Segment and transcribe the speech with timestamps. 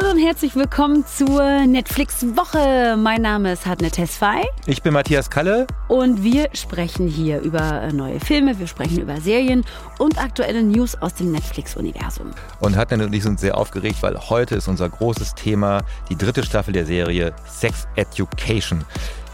[0.00, 2.96] Hallo und herzlich willkommen zur Netflix-Woche.
[2.96, 4.44] Mein Name ist Hadne Tesfay.
[4.64, 5.66] Ich bin Matthias Kalle.
[5.88, 9.62] Und wir sprechen hier über äh, neue Filme, wir sprechen über Serien
[9.98, 12.30] und aktuelle News aus dem Netflix-Universum.
[12.60, 16.44] Und Hadne und ich sind sehr aufgeregt, weil heute ist unser großes Thema die dritte
[16.44, 18.84] Staffel der Serie Sex Education.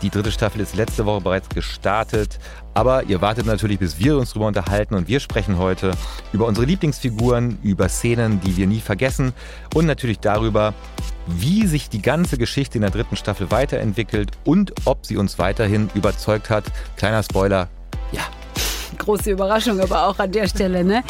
[0.03, 2.39] Die dritte Staffel ist letzte Woche bereits gestartet,
[2.75, 4.95] aber ihr wartet natürlich, bis wir uns darüber unterhalten.
[4.95, 5.93] Und wir sprechen heute
[6.33, 9.32] über unsere Lieblingsfiguren, über Szenen, die wir nie vergessen.
[9.75, 10.75] Und natürlich darüber,
[11.27, 15.89] wie sich die ganze Geschichte in der dritten Staffel weiterentwickelt und ob sie uns weiterhin
[15.95, 16.65] überzeugt hat.
[16.96, 17.68] Kleiner Spoiler,
[18.13, 18.23] ja,
[18.99, 20.85] große Überraschung aber auch an der Stelle.
[20.85, 21.03] Ne?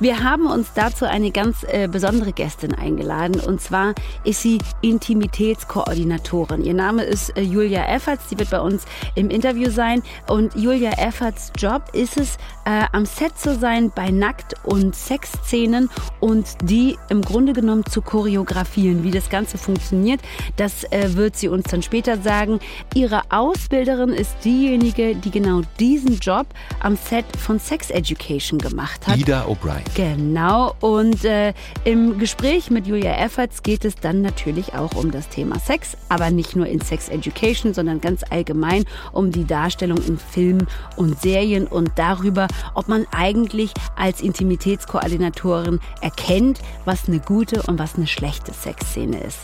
[0.00, 6.64] Wir haben uns dazu eine ganz äh, besondere Gästin eingeladen und zwar ist sie Intimitätskoordinatorin.
[6.64, 10.92] Ihr Name ist äh, Julia Efferts, sie wird bei uns im Interview sein und Julia
[10.98, 16.96] Efferts Job ist es, äh, am Set zu sein bei Nackt- und Sexszenen und die
[17.08, 19.02] im Grunde genommen zu choreografieren.
[19.02, 20.20] Wie das Ganze funktioniert,
[20.56, 22.60] das äh, wird sie uns dann später sagen.
[22.94, 26.46] Ihre Ausbilderin ist diejenige, die genau diesen Job
[26.80, 29.18] am Set von Sex Education gemacht hat.
[29.18, 29.82] Ida O'Brien.
[29.94, 30.74] Genau.
[30.80, 31.52] Und äh,
[31.84, 36.30] im Gespräch mit Julia Efforts geht es dann natürlich auch um das Thema Sex, aber
[36.30, 41.66] nicht nur in Sex Education, sondern ganz allgemein um die Darstellung in Filmen und Serien
[41.66, 48.52] und darüber, ob man eigentlich als Intimitätskoordinatorin erkennt, was eine gute und was eine schlechte
[48.52, 49.40] Sexszene ist.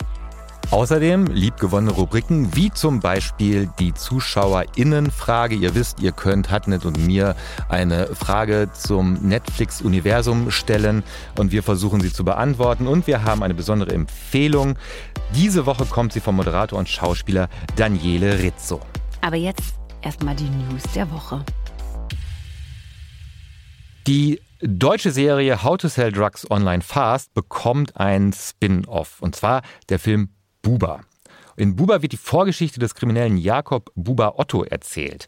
[0.71, 5.55] Außerdem liebgewonnene Rubriken wie zum Beispiel die ZuschauerInnenfrage.
[5.55, 7.37] Ihr wisst, ihr könnt Hatnet und mir
[7.71, 11.05] eine Frage zum Netflix-Universum stellen
[11.39, 12.87] und wir versuchen sie zu beantworten.
[12.87, 14.77] Und wir haben eine besondere Empfehlung.
[15.35, 18.81] Diese Woche kommt sie vom Moderator und Schauspieler Daniele Rizzo.
[19.23, 21.43] Aber jetzt erstmal die News der Woche.
[24.07, 29.23] Die deutsche Serie How to Sell Drugs Online Fast bekommt ein Spin-off.
[29.23, 30.29] Und zwar der Film
[30.69, 31.01] Buba.
[31.57, 35.27] In Buba wird die Vorgeschichte des kriminellen Jakob Buba Otto erzählt.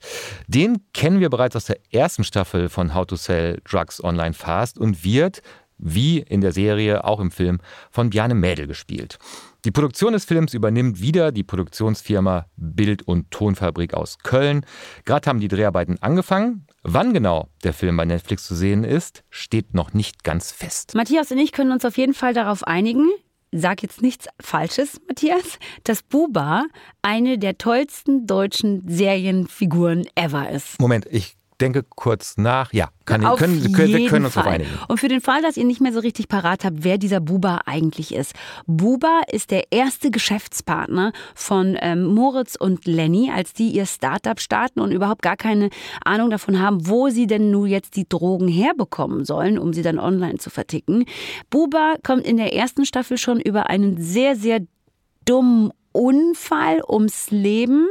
[0.49, 4.79] Den kennen wir bereits aus der ersten Staffel von How to Sell Drugs Online Fast
[4.79, 5.41] und wird,
[5.79, 7.61] wie in der Serie, auch im Film,
[7.91, 9.19] von Bjarne Mädel gespielt.
[9.65, 14.67] Die Produktion des Films übernimmt wieder die Produktionsfirma Bild- und Tonfabrik aus Köln.
[15.07, 16.67] Gerade haben die Dreharbeiten angefangen.
[16.83, 20.95] Wann genau der Film bei Netflix zu sehen ist, steht noch nicht ganz fest.
[20.95, 23.09] Matthias und ich können uns auf jeden Fall darauf einigen,
[23.53, 26.65] sag jetzt nichts Falsches, Matthias, dass Buba
[27.03, 30.79] eine der tollsten deutschen Serienfiguren ever ist.
[30.81, 32.73] Moment, ich denke kurz nach.
[32.73, 34.45] Ja, kann, Auf können, jeden können, wir können uns Fall.
[34.45, 34.71] auf einigen.
[34.89, 37.63] Und für den Fall, dass ihr nicht mehr so richtig parat habt, wer dieser Buba
[37.67, 38.35] eigentlich ist.
[38.67, 44.81] Buba ist der erste Geschäftspartner von ähm, Moritz und Lenny, als die ihr Startup starten
[44.81, 45.71] und überhaupt gar keine
[46.05, 49.99] Ahnung davon haben, wo sie denn nun jetzt die Drogen herbekommen sollen, um sie dann
[49.99, 51.05] online zu verticken.
[51.51, 54.61] Buba kommt in der ersten Staffel schon über einen sehr, sehr
[55.25, 57.89] dummen Unfall ums Leben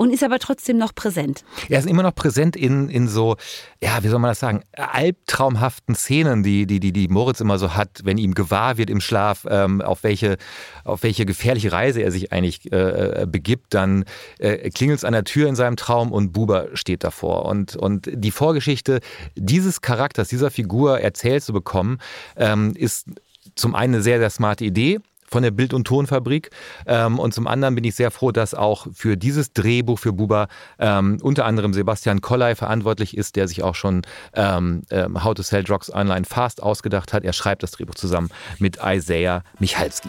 [0.00, 1.44] und ist aber trotzdem noch präsent.
[1.68, 3.36] Er ist immer noch präsent in, in so,
[3.82, 7.74] ja, wie soll man das sagen, albtraumhaften Szenen, die, die, die, die Moritz immer so
[7.74, 10.38] hat, wenn ihm gewahr wird im Schlaf, ähm, auf, welche,
[10.84, 13.74] auf welche gefährliche Reise er sich eigentlich äh, begibt.
[13.74, 14.06] Dann
[14.38, 17.44] äh, klingelt es an der Tür in seinem Traum und Buber steht davor.
[17.44, 19.00] Und, und die Vorgeschichte
[19.34, 21.98] dieses Charakters, dieser Figur erzählt zu bekommen,
[22.36, 23.06] ähm, ist
[23.54, 26.50] zum einen eine sehr, sehr smarte Idee von der Bild- und Tonfabrik.
[26.86, 30.48] Ähm, und zum anderen bin ich sehr froh, dass auch für dieses Drehbuch für Buba
[30.78, 34.02] ähm, unter anderem Sebastian Kollei verantwortlich ist, der sich auch schon
[34.34, 37.24] ähm, ähm, How to Sell Drugs Online Fast ausgedacht hat.
[37.24, 40.08] Er schreibt das Drehbuch zusammen mit Isaiah Michalski.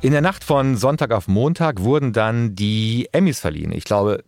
[0.00, 3.72] In der Nacht von Sonntag auf Montag wurden dann die Emmys verliehen.
[3.72, 4.22] Ich glaube,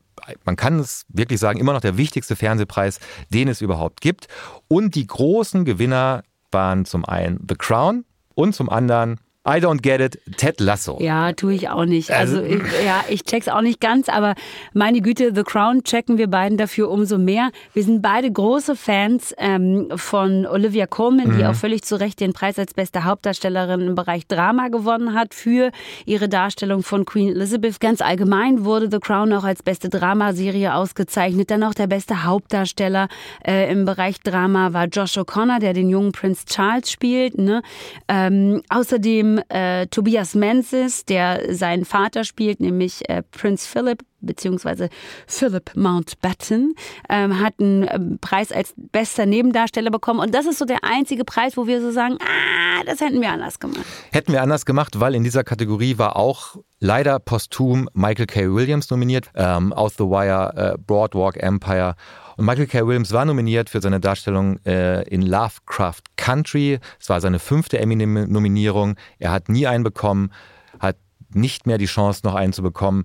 [0.44, 2.98] man kann es wirklich sagen, immer noch der wichtigste Fernsehpreis,
[3.30, 4.26] den es überhaupt gibt.
[4.68, 6.22] Und die großen Gewinner
[6.52, 10.98] waren zum einen The Crown und zum anderen I don't get it, Ted Lasso.
[11.00, 12.10] Ja, tue ich auch nicht.
[12.10, 14.34] Also, ich, ja, ich check's auch nicht ganz, aber
[14.74, 17.50] meine Güte, The Crown checken wir beiden dafür umso mehr.
[17.72, 22.34] Wir sind beide große Fans ähm, von Olivia Colman, die auch völlig zu Recht den
[22.34, 25.70] Preis als beste Hauptdarstellerin im Bereich Drama gewonnen hat für
[26.04, 27.80] ihre Darstellung von Queen Elizabeth.
[27.80, 31.50] Ganz allgemein wurde The Crown auch als beste Dramaserie ausgezeichnet.
[31.50, 33.08] Dann auch der beste Hauptdarsteller
[33.46, 37.38] äh, im Bereich Drama war Josh O'Connor, der den jungen Prince Charles spielt.
[37.38, 37.62] Ne?
[38.06, 44.88] Ähm, außerdem äh, Tobias Menzies, der seinen Vater spielt, nämlich äh, Prinz Philip beziehungsweise
[45.26, 46.74] Philip Mountbatten,
[47.08, 50.20] ähm, hat einen ähm, Preis als bester Nebendarsteller bekommen.
[50.20, 53.30] Und das ist so der einzige Preis, wo wir so sagen, ah, das hätten wir
[53.30, 53.84] anders gemacht.
[54.12, 58.52] Hätten wir anders gemacht, weil in dieser Kategorie war auch leider posthum Michael K.
[58.52, 61.94] Williams nominiert, ähm, aus The Wire, äh, Broadwalk Empire.
[62.40, 62.86] Und Michael K.
[62.86, 66.78] Williams war nominiert für seine Darstellung äh, in Lovecraft Country.
[66.98, 68.96] Es war seine fünfte Emmy-Nominierung.
[69.18, 70.32] Er hat nie einen bekommen,
[70.78, 70.96] hat
[71.34, 73.04] nicht mehr die Chance, noch einen zu bekommen.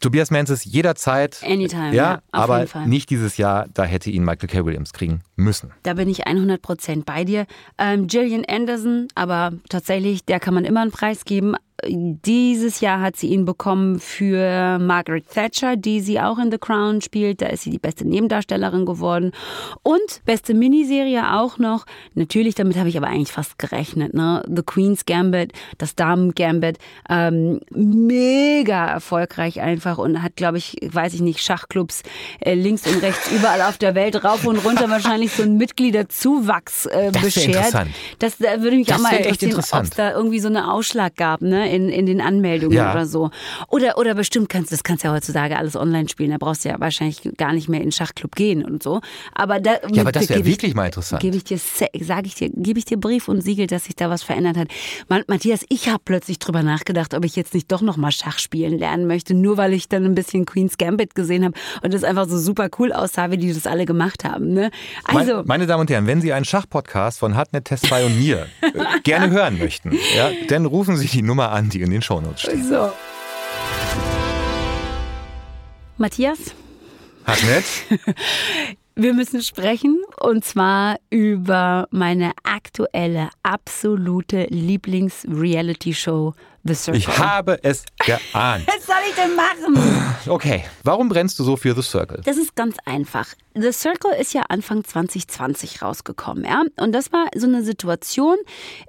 [0.00, 1.42] Tobias Menzies jederzeit.
[1.42, 3.66] Anytime, ja, ja aber nicht dieses Jahr.
[3.72, 4.66] Da hätte ihn Michael K.
[4.66, 5.72] Williams kriegen müssen.
[5.82, 7.46] Da bin ich 100 Prozent bei dir.
[7.78, 11.54] Ähm, Gillian Anderson, aber tatsächlich, der kann man immer einen Preis geben.
[11.84, 17.02] Dieses Jahr hat sie ihn bekommen für Margaret Thatcher, die sie auch in The Crown
[17.02, 17.42] spielt.
[17.42, 19.32] Da ist sie die beste Nebendarstellerin geworden.
[19.82, 21.84] Und beste Miniserie auch noch.
[22.14, 24.14] Natürlich, damit habe ich aber eigentlich fast gerechnet.
[24.14, 24.42] Ne?
[24.48, 26.78] The Queen's Gambit, das Damen Gambit.
[27.10, 32.02] Ähm, mega erfolgreich einfach und hat, glaube ich, weiß ich nicht, Schachclubs
[32.40, 36.86] äh, links und rechts überall auf der Welt rauf und runter wahrscheinlich so einen Mitgliederzuwachs
[36.86, 37.86] äh, das beschert.
[38.18, 41.16] Das äh, würde mich das auch mal interessieren, ob es da irgendwie so einen Ausschlag
[41.16, 41.42] gab.
[41.42, 41.65] Ne?
[41.66, 42.92] In, in den Anmeldungen ja.
[42.92, 43.30] oder so.
[43.68, 46.30] Oder, oder bestimmt kannst du, das kannst ja heutzutage alles online spielen.
[46.30, 49.00] Da brauchst du ja wahrscheinlich gar nicht mehr in den Schachclub gehen und so.
[49.34, 51.20] Aber da, ja, aber das wäre wirklich mal interessant.
[51.20, 54.10] Gebe ich dir, sage ich dir, gebe ich dir Brief und Siegel, dass sich da
[54.10, 54.68] was verändert hat.
[55.28, 58.78] Matthias, ich habe plötzlich drüber nachgedacht, ob ich jetzt nicht doch noch mal Schach spielen
[58.78, 62.28] lernen möchte, nur weil ich dann ein bisschen Queen's Gambit gesehen habe und das einfach
[62.28, 64.52] so super cool aussah, wie die das alle gemacht haben.
[64.52, 64.70] Ne?
[65.04, 68.18] Also, meine, meine Damen und Herren, wenn Sie einen Schachpodcast von Hartnett Test 2 und
[68.18, 68.46] mir
[69.04, 72.64] gerne hören möchten, ja, dann rufen Sie die Nummer an, die in den Shownotes steht.
[72.64, 72.92] So.
[75.96, 76.54] Matthias?
[77.26, 77.64] Hartnett?
[78.98, 87.00] Wir müssen sprechen und zwar über meine aktuelle, absolute Lieblings-Reality-Show The Circle.
[87.00, 88.66] Ich habe es geahnt.
[88.66, 90.14] Was soll ich denn machen?
[90.26, 92.22] Okay, warum brennst du so für The Circle?
[92.24, 93.28] Das ist ganz einfach.
[93.58, 96.62] The Circle ist ja Anfang 2020 rausgekommen, ja.
[96.78, 98.36] Und das war so eine Situation,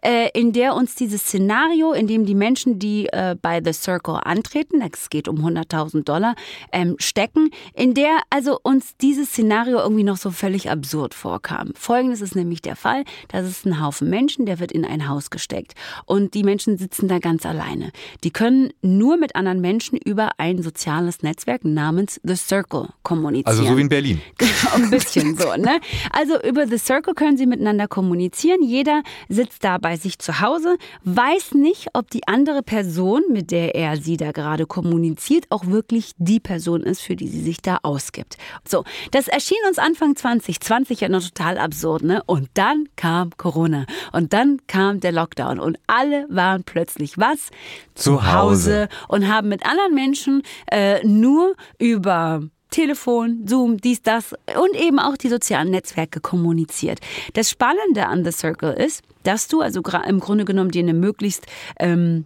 [0.01, 4.19] äh, in der uns dieses Szenario, in dem die Menschen, die äh, bei The Circle
[4.21, 6.35] antreten, es geht um 100.000 Dollar,
[6.73, 11.71] ähm, stecken, in der also uns dieses Szenario irgendwie noch so völlig absurd vorkam.
[11.73, 15.29] Folgendes ist nämlich der Fall: Das ist ein Haufen Menschen, der wird in ein Haus
[15.29, 15.75] gesteckt
[16.05, 17.91] und die Menschen sitzen da ganz alleine.
[18.25, 23.47] Die können nur mit anderen Menschen über ein soziales Netzwerk namens The Circle kommunizieren.
[23.47, 24.21] Also so wie in Berlin.
[24.73, 25.79] ein bisschen so, ne?
[26.11, 28.61] Also über The Circle können sie miteinander kommunizieren.
[28.61, 33.75] Jeder sitzt da bei sich zu Hause, weiß nicht, ob die andere Person, mit der
[33.75, 37.79] er sie da gerade kommuniziert, auch wirklich die Person ist, für die sie sich da
[37.83, 38.37] ausgibt.
[38.67, 42.23] So, das erschien uns Anfang 2020 ja noch total absurd, ne?
[42.25, 47.49] Und dann kam Corona und dann kam der Lockdown und alle waren plötzlich was?
[47.95, 54.75] Zu Hause und haben mit anderen Menschen äh, nur über Telefon, Zoom, dies, das und
[54.75, 56.99] eben auch die sozialen Netzwerke kommuniziert.
[57.33, 61.45] Das Spannende an The Circle ist, dass du also im Grunde genommen dir eine möglichst
[61.79, 62.25] ähm,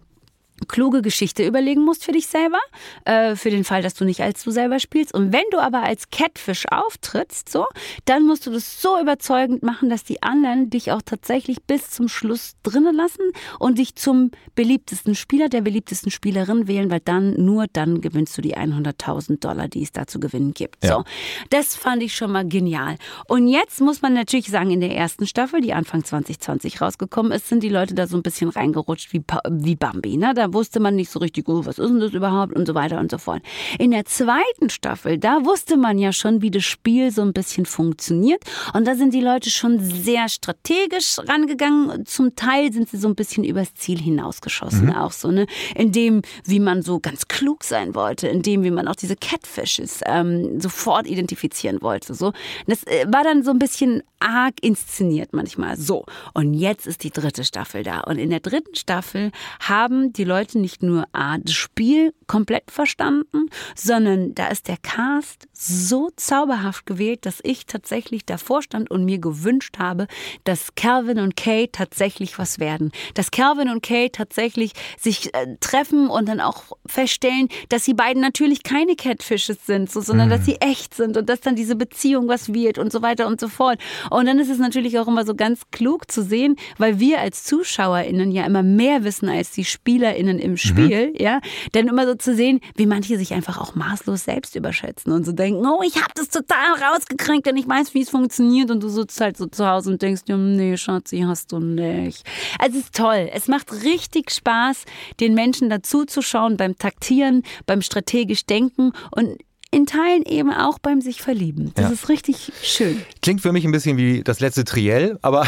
[0.68, 2.58] kluge Geschichte überlegen musst für dich selber,
[3.04, 5.14] äh, für den Fall, dass du nicht als du selber spielst.
[5.14, 7.66] Und wenn du aber als Catfish auftrittst, so,
[8.04, 12.08] dann musst du das so überzeugend machen, dass die anderen dich auch tatsächlich bis zum
[12.08, 13.22] Schluss drinnen lassen
[13.58, 18.42] und dich zum beliebtesten Spieler, der beliebtesten Spielerin wählen, weil dann, nur dann gewinnst du
[18.42, 20.84] die 100.000 Dollar, die es da zu gewinnen gibt.
[20.84, 20.96] Ja.
[20.96, 21.04] So,
[21.50, 22.96] das fand ich schon mal genial.
[23.28, 27.48] Und jetzt muss man natürlich sagen, in der ersten Staffel, die Anfang 2020 rausgekommen ist,
[27.48, 30.16] sind die Leute da so ein bisschen reingerutscht wie, wie Bambi.
[30.16, 30.34] Ne?
[30.34, 32.98] Da wusste man nicht so richtig, oh, was ist denn das überhaupt und so weiter
[32.98, 33.42] und so fort.
[33.78, 37.66] In der zweiten Staffel, da wusste man ja schon, wie das Spiel so ein bisschen
[37.66, 38.42] funktioniert.
[38.74, 42.06] Und da sind die Leute schon sehr strategisch rangegangen.
[42.06, 44.94] Zum Teil sind sie so ein bisschen übers Ziel hinausgeschossen, mhm.
[44.94, 45.46] auch so, ne?
[45.74, 49.16] In dem, wie man so ganz klug sein wollte, in dem, wie man auch diese
[49.16, 52.14] Catfishes ähm, sofort identifizieren wollte.
[52.14, 52.32] So.
[52.66, 55.76] Das äh, war dann so ein bisschen arg inszeniert manchmal.
[55.76, 56.06] So.
[56.32, 58.00] Und jetzt ist die dritte Staffel da.
[58.00, 63.50] Und in der dritten Staffel haben die Leute nicht nur A, das Spiel komplett verstanden,
[63.74, 69.18] sondern da ist der Cast so zauberhaft gewählt, dass ich tatsächlich davor stand und mir
[69.18, 70.06] gewünscht habe,
[70.44, 72.92] dass Calvin und Kay tatsächlich was werden.
[73.14, 78.22] Dass Calvin und Kay tatsächlich sich äh, treffen und dann auch feststellen, dass sie beiden
[78.22, 80.32] natürlich keine Catfishes sind, so, sondern mhm.
[80.32, 83.40] dass sie echt sind und dass dann diese Beziehung was wird und so weiter und
[83.40, 83.78] so fort.
[84.12, 87.44] Und dann ist es natürlich auch immer so ganz klug zu sehen, weil wir als
[87.44, 91.16] ZuschauerInnen ja immer mehr wissen als die SpielerInnen im Spiel, mhm.
[91.18, 91.40] ja,
[91.72, 95.32] dann immer so zu sehen, wie manche sich einfach auch maßlos selbst überschätzen und so
[95.32, 98.88] denken, oh, ich habe das total rausgekriegt und ich weiß, wie es funktioniert und du
[98.88, 102.24] sitzt halt so zu Hause und denkst, ja, nee, Schatzi, hast du nicht.
[102.58, 103.30] Also es ist toll.
[103.32, 104.84] Es macht richtig Spaß,
[105.20, 109.38] den Menschen dazu zu schauen beim Taktieren, beim strategisch Denken und
[109.72, 111.72] in Teilen eben auch beim sich verlieben.
[111.74, 111.90] Das ja.
[111.92, 113.02] ist richtig schön.
[113.22, 115.40] Klingt für mich ein bisschen wie das letzte Triell, aber.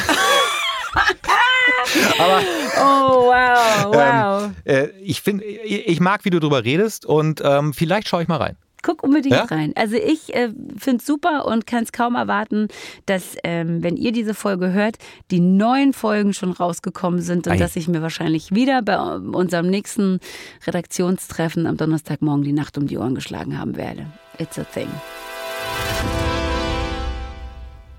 [2.19, 2.41] aber
[2.79, 4.51] oh wow, wow.
[4.65, 8.29] Ähm, äh, ich finde, ich mag, wie du darüber redest und ähm, vielleicht schaue ich
[8.29, 8.57] mal rein.
[8.85, 9.45] Guck unbedingt ja?
[9.45, 9.73] rein.
[9.77, 12.69] Also ich äh, finde es super und kann es kaum erwarten,
[13.07, 14.99] dass, ähm, wenn ihr diese Folge hört,
[15.31, 17.57] die neuen Folgen schon rausgekommen sind und Ei.
[17.57, 20.21] dass ich mir wahrscheinlich wieder bei unserem nächsten
[20.67, 24.07] Redaktionstreffen am Donnerstagmorgen die Nacht um die Ohren geschlagen haben werde.
[24.39, 24.89] It's a thing.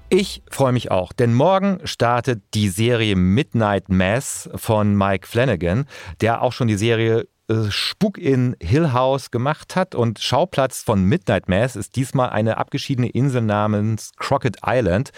[0.10, 5.86] Ich freue mich auch, denn morgen startet die Serie Midnight Mass von Mike Flanagan,
[6.22, 7.28] der auch schon die Serie
[7.70, 9.94] Spuk in Hill House gemacht hat.
[9.94, 15.12] Und Schauplatz von Midnight Mass ist diesmal eine abgeschiedene Insel namens Crockett Island.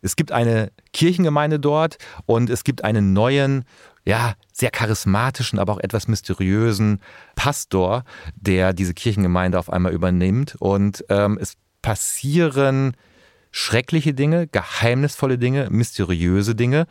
[0.00, 3.64] Es gibt eine Kirchengemeinde dort und es gibt einen neuen,
[4.04, 7.00] ja, sehr charismatischen, aber auch etwas mysteriösen
[7.36, 10.56] Pastor, der diese Kirchengemeinde auf einmal übernimmt.
[10.58, 12.96] Und ähm, es passieren
[13.50, 16.86] schreckliche Dinge, geheimnisvolle Dinge, mysteriöse Dinge.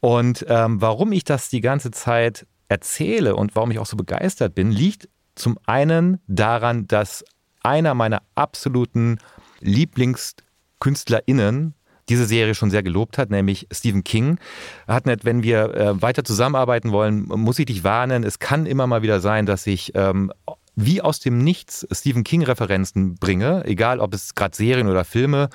[0.00, 4.54] Und ähm, warum ich das die ganze Zeit erzähle und warum ich auch so begeistert
[4.54, 7.24] bin, liegt zum einen daran, dass
[7.62, 9.18] einer meiner absoluten
[9.60, 11.72] LieblingskünstlerInnen
[12.08, 14.38] diese Serie schon sehr gelobt hat, nämlich Stephen King.
[14.86, 18.64] Er hat nicht, wenn wir äh, weiter zusammenarbeiten wollen, muss ich dich warnen, es kann
[18.66, 20.32] immer mal wieder sein, dass ich ähm,
[20.76, 25.48] wie aus dem Nichts Stephen King-Referenzen bringe, egal ob es gerade Serien oder Filme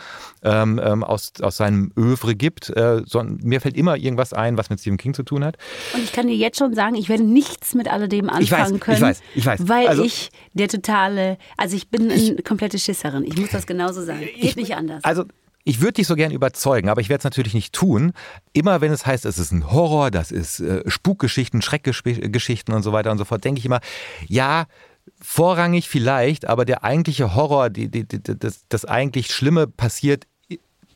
[0.43, 2.71] ähm, ähm, aus, aus seinem Övre gibt.
[2.71, 5.57] Äh, so, mir fällt immer irgendwas ein, was mit Stephen King zu tun hat.
[5.93, 8.79] Und ich kann dir jetzt schon sagen, ich werde nichts mit alledem anfangen ich weiß,
[8.79, 8.97] können.
[8.97, 9.59] Ich weiß, ich weiß.
[9.67, 13.23] Weil also, ich der totale, also ich bin eine komplette Schisserin.
[13.23, 14.21] Ich muss das genauso sagen.
[14.21, 15.03] Geht ich, nicht anders.
[15.03, 15.25] Also
[15.63, 18.13] ich würde dich so gern überzeugen, aber ich werde es natürlich nicht tun.
[18.53, 22.91] Immer wenn es heißt, es ist ein Horror, das ist äh, Spukgeschichten, Schreckgeschichten und so
[22.91, 23.79] weiter und so fort, denke ich immer,
[24.27, 24.65] ja,
[25.22, 30.25] vorrangig vielleicht, aber der eigentliche Horror, die, die, die, das, das eigentlich Schlimme passiert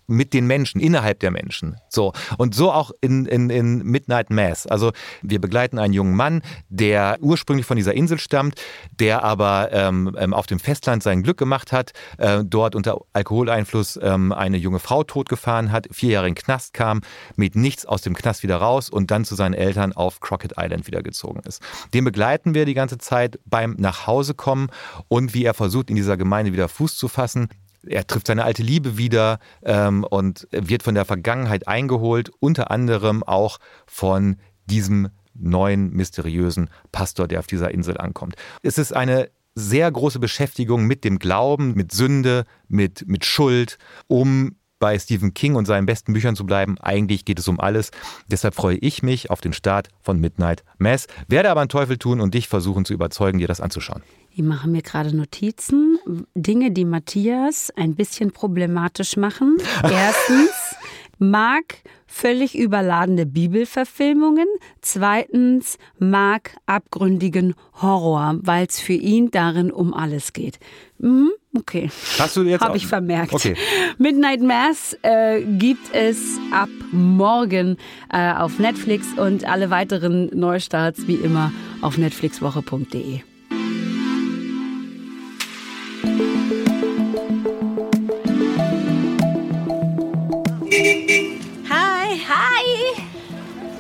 [0.07, 1.77] mit den Menschen, innerhalb der Menschen.
[1.89, 2.13] So.
[2.37, 4.67] Und so auch in, in, in Midnight Mass.
[4.67, 8.61] Also wir begleiten einen jungen Mann, der ursprünglich von dieser Insel stammt,
[8.99, 13.99] der aber ähm, ähm, auf dem Festland sein Glück gemacht hat, äh, dort unter Alkoholeinfluss
[14.01, 17.01] ähm, eine junge Frau totgefahren hat, vier Jahre in den Knast kam,
[17.35, 20.87] mit nichts aus dem Knast wieder raus und dann zu seinen Eltern auf Crockett Island
[20.87, 21.61] wiedergezogen ist.
[21.93, 24.69] Den begleiten wir die ganze Zeit beim Nachhausekommen
[25.07, 27.49] und wie er versucht, in dieser Gemeinde wieder Fuß zu fassen
[27.87, 33.23] er trifft seine alte Liebe wieder ähm, und wird von der Vergangenheit eingeholt, unter anderem
[33.23, 38.35] auch von diesem neuen mysteriösen Pastor, der auf dieser Insel ankommt.
[38.63, 43.77] Es ist eine sehr große Beschäftigung mit dem Glauben, mit Sünde, mit, mit Schuld,
[44.07, 46.77] um bei Stephen King und seinen besten Büchern zu bleiben.
[46.79, 47.91] Eigentlich geht es um alles.
[48.27, 52.19] Deshalb freue ich mich auf den Start von Midnight Mass, werde aber einen Teufel tun
[52.19, 54.03] und dich versuchen zu überzeugen, dir das anzuschauen.
[54.31, 55.97] Ich mache mir gerade Notizen.
[56.35, 59.57] Dinge, die Matthias ein bisschen problematisch machen.
[59.83, 60.75] Erstens
[61.17, 61.63] mag
[62.05, 64.47] völlig überladene Bibelverfilmungen.
[64.81, 70.59] Zweitens mag abgründigen Horror, weil es für ihn darin um alles geht.
[70.97, 71.89] Mhm, okay.
[72.19, 72.61] Hast du jetzt?
[72.61, 73.33] Habe ich vermerkt.
[73.33, 73.55] Okay.
[73.97, 77.77] Midnight Mass äh, gibt es ab morgen
[78.11, 83.21] äh, auf Netflix und alle weiteren Neustarts wie immer auf netflixwoche.de.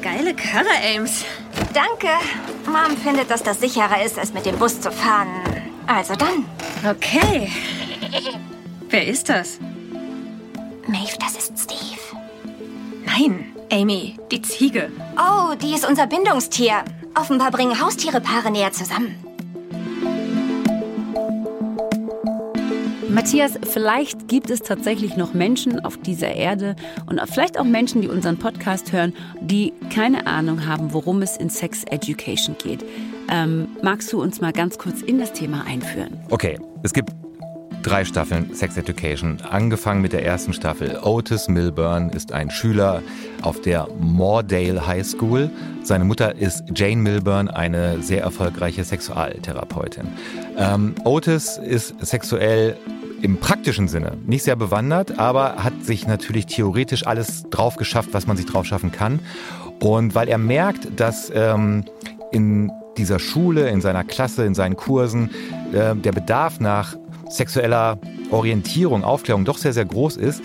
[0.01, 1.25] Geile Karre, Ames.
[1.73, 2.07] Danke.
[2.65, 5.27] Mom findet, dass das sicherer ist, als mit dem Bus zu fahren.
[5.87, 6.45] Also dann.
[6.83, 7.51] Okay.
[8.89, 9.59] Wer ist das?
[10.87, 11.99] Maeve, das ist Steve.
[13.05, 14.91] Nein, Amy, die Ziege.
[15.17, 16.83] Oh, die ist unser Bindungstier.
[17.15, 19.24] Offenbar bringen Haustiere Paare näher zusammen.
[23.15, 28.09] Matthias, vielleicht gibt es tatsächlich noch Menschen auf dieser Erde und vielleicht auch Menschen, die
[28.09, 32.83] unseren Podcast hören, die keine Ahnung haben, worum es in Sex Education geht.
[33.31, 36.19] Ähm, magst du uns mal ganz kurz in das Thema einführen?
[36.29, 37.09] Okay, es gibt
[37.83, 39.37] drei Staffeln Sex Education.
[39.49, 40.99] Angefangen mit der ersten Staffel.
[41.01, 43.01] Otis Milburn ist ein Schüler
[43.43, 45.49] auf der Moordale High School.
[45.83, 50.07] Seine Mutter ist Jane Milburn, eine sehr erfolgreiche Sexualtherapeutin.
[50.57, 52.75] Ähm, Otis ist sexuell
[53.21, 58.27] im praktischen Sinne nicht sehr bewandert, aber hat sich natürlich theoretisch alles drauf geschafft, was
[58.27, 59.19] man sich drauf schaffen kann.
[59.79, 61.85] Und weil er merkt, dass ähm,
[62.31, 65.29] in dieser Schule, in seiner Klasse, in seinen Kursen
[65.73, 66.95] äh, der Bedarf nach
[67.29, 67.97] sexueller
[68.31, 70.41] Orientierung, Aufklärung doch sehr, sehr groß ist,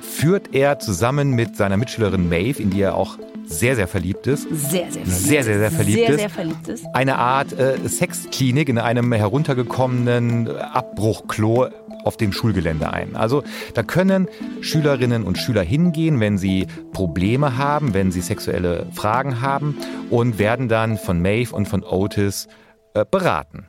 [0.00, 4.46] führt er zusammen mit seiner Mitschülerin Maeve, in die er auch sehr, sehr verliebt ist.
[4.50, 5.06] Sehr, sehr verliebt.
[5.06, 6.20] Sehr, sehr, sehr verliebt sehr, ist.
[6.20, 6.84] Sehr verliebt ist.
[6.92, 11.68] Eine Art äh, Sexklinik in einem heruntergekommenen Abbruchklo
[12.06, 13.16] auf dem Schulgelände ein.
[13.16, 13.42] Also
[13.74, 14.28] da können
[14.60, 19.76] Schülerinnen und Schüler hingehen, wenn sie Probleme haben, wenn sie sexuelle Fragen haben
[20.10, 22.48] und werden dann von Maeve und von Otis
[22.94, 23.66] äh, beraten.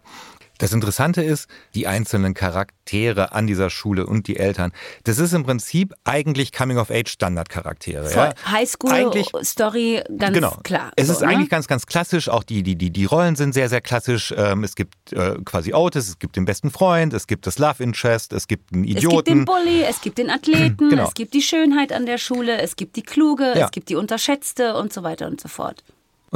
[0.59, 4.71] Das Interessante ist, die einzelnen Charaktere an dieser Schule und die Eltern,
[5.03, 8.11] das ist im Prinzip eigentlich Coming-of-Age-Standardcharaktere.
[8.13, 8.33] Ja?
[8.51, 10.57] Highschool-Story, ganz genau.
[10.63, 10.91] klar.
[10.95, 11.27] Es so, ist ne?
[11.27, 12.29] eigentlich ganz, ganz klassisch.
[12.29, 14.33] Auch die, die, die, die Rollen sind sehr, sehr klassisch.
[14.35, 17.83] Ähm, es gibt äh, quasi Otis, es gibt den besten Freund, es gibt das Love
[17.83, 19.25] Interest, es gibt einen Es gibt Idioten.
[19.25, 21.07] den Bully, es gibt den Athleten, Genau.
[21.07, 23.65] es gibt die Schönheit an der Schule, es gibt die Kluge, Ja.
[23.65, 25.83] es gibt die Unterschätzte und so weiter und so fort.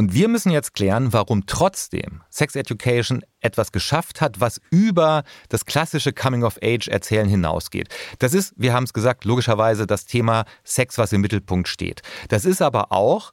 [0.02, 5.68] Und wir müssen jetzt klären, warum trotzdem Sex Education etwas geschafft hat, was über das
[5.68, 7.88] klassische Coming-of-Age-Erzählen hinausgeht.
[8.18, 12.02] Das ist, wir haben es gesagt, logischerweise das Thema Sex, was im Mittelpunkt steht.
[12.30, 13.32] Das ist aber auch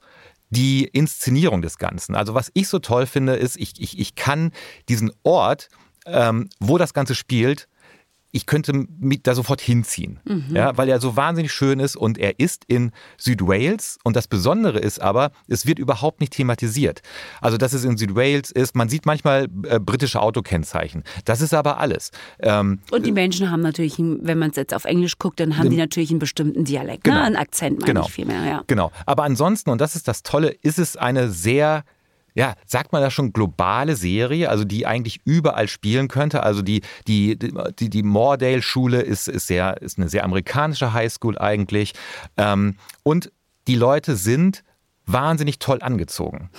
[0.50, 2.14] die Inszenierung des Ganzen.
[2.14, 4.52] Also was ich so toll finde, ist, ich, ich, ich kann
[4.90, 5.70] diesen Ort,
[6.04, 7.66] ähm, wo das Ganze spielt,
[8.30, 10.20] ich könnte mich da sofort hinziehen,
[10.52, 14.78] ja, weil er so wahnsinnig schön ist und er ist in Südwales und das Besondere
[14.78, 17.00] ist aber, es wird überhaupt nicht thematisiert.
[17.40, 21.04] Also, dass es in Südwales ist, man sieht manchmal äh, britische Autokennzeichen.
[21.24, 22.10] Das ist aber alles.
[22.40, 25.70] Ähm, Und die Menschen haben natürlich, wenn man es jetzt auf Englisch guckt, dann haben
[25.70, 27.16] die natürlich einen bestimmten Dialekt, Genau.
[27.18, 27.22] ne?
[27.24, 28.06] einen Akzent, meine Genau.
[28.06, 28.64] ich vielmehr, ja.
[28.66, 28.90] Genau.
[29.06, 31.84] Aber ansonsten, und das ist das Tolle, ist es eine sehr,
[32.34, 36.42] ja, sagt man da schon globale Serie, also die eigentlich überall spielen könnte.
[36.42, 37.38] Also die, die,
[37.78, 41.94] die, die Moordale-Schule ist, ist, sehr, ist eine sehr amerikanische Highschool eigentlich.
[42.36, 43.32] Ähm, und
[43.66, 44.62] die Leute sind
[45.08, 46.50] wahnsinnig toll angezogen.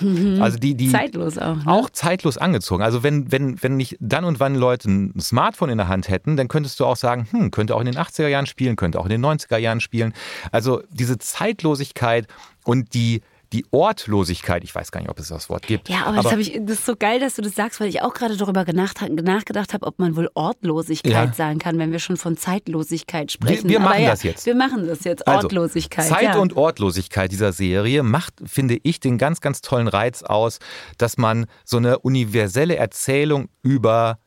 [0.42, 1.56] Also die, die Zeitlos auch.
[1.56, 1.68] Ne?
[1.68, 2.84] auch zeitlos angezogen.
[2.84, 6.36] Also wenn, wenn, wenn nicht dann und wann Leute ein Smartphone in der Hand hätten,
[6.36, 9.06] dann könntest du auch sagen, hm, könnte auch in den 80er Jahren spielen, könnte auch
[9.06, 10.14] in den 90er Jahren spielen.
[10.52, 12.28] Also diese Zeitlosigkeit
[12.66, 15.90] und die, die Ortlosigkeit, ich weiß gar nicht, ob es das Wort gibt.
[15.90, 18.02] Ja, aber, das, hab ich, das ist so geil, dass du das sagst, weil ich
[18.02, 21.34] auch gerade darüber nachgedacht habe, ob man wohl Ortlosigkeit Ja.
[21.34, 23.68] sagen kann, wenn wir schon von Zeitlosigkeit sprechen.
[23.68, 24.46] wir aber machen ja, das jetzt.
[24.46, 26.06] Wir machen das jetzt, Also, Ortlosigkeit.
[26.06, 26.38] Zeit ja.
[26.38, 30.60] und Ortlosigkeit dieser Serie macht, finde ich, den ganz, ganz tollen Reiz aus,
[30.98, 34.20] dass man so eine universelle Erzählung über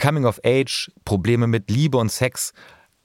[0.00, 2.52] Coming of Age, Probleme mit Liebe und Sex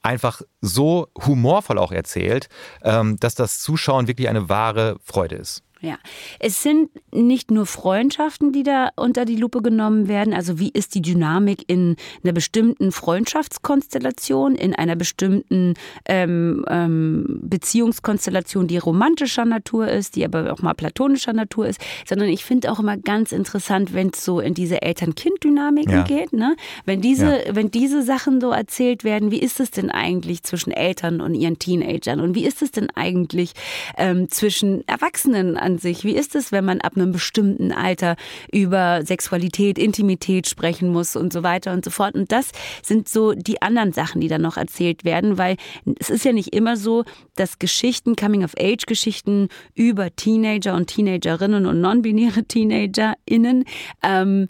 [0.06, 2.48] einfach so humorvoll auch erzählt,
[2.84, 5.65] ähm, dass das Zuschauen wirklich eine wahre Freude ist.
[5.86, 5.98] Ja,
[6.40, 10.34] es sind nicht nur Freundschaften, die da unter die Lupe genommen werden.
[10.34, 15.76] Also wie ist die Dynamik in einer bestimmten Freundschaftskonstellation, in einer bestimmten
[16.08, 22.30] ähm, ähm, Beziehungskonstellation, die romantischer Natur ist, die aber auch mal platonischer Natur ist, sondern
[22.30, 26.04] ich finde auch immer ganz interessant, wenn es so in diese Eltern-Kind-Dynamiken Ja.
[26.04, 26.34] geht.
[26.34, 26.56] Ne?
[26.86, 31.22] Wenn diese, wenn diese Sachen so erzählt werden, wie ist es denn eigentlich zwischen Eltern
[31.22, 33.52] und ihren Teenagern und wie ist es denn eigentlich
[33.98, 36.04] ähm, zwischen Erwachsenen an sich?
[36.04, 38.16] Wie ist es, wenn man ab einem bestimmten Alter
[38.52, 42.16] über Sexualität, Intimität sprechen muss und so weiter und so fort?
[42.16, 42.52] Und das
[42.84, 45.58] sind so die anderen Sachen, die dann noch erzählt werden, weil
[46.00, 47.04] es ist ja nicht immer so,
[47.36, 53.66] dass Geschichten, Coming-of-Age-Geschichten über Teenager und Teenagerinnen und non-binäre TeenagerInnen
[54.04, 54.48] ähm,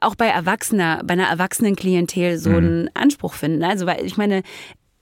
[0.00, 3.64] auch bei Erwachsener, bei einer erwachsenen Klientel so einen Anspruch finden.
[3.64, 4.42] Also, weil ich meine,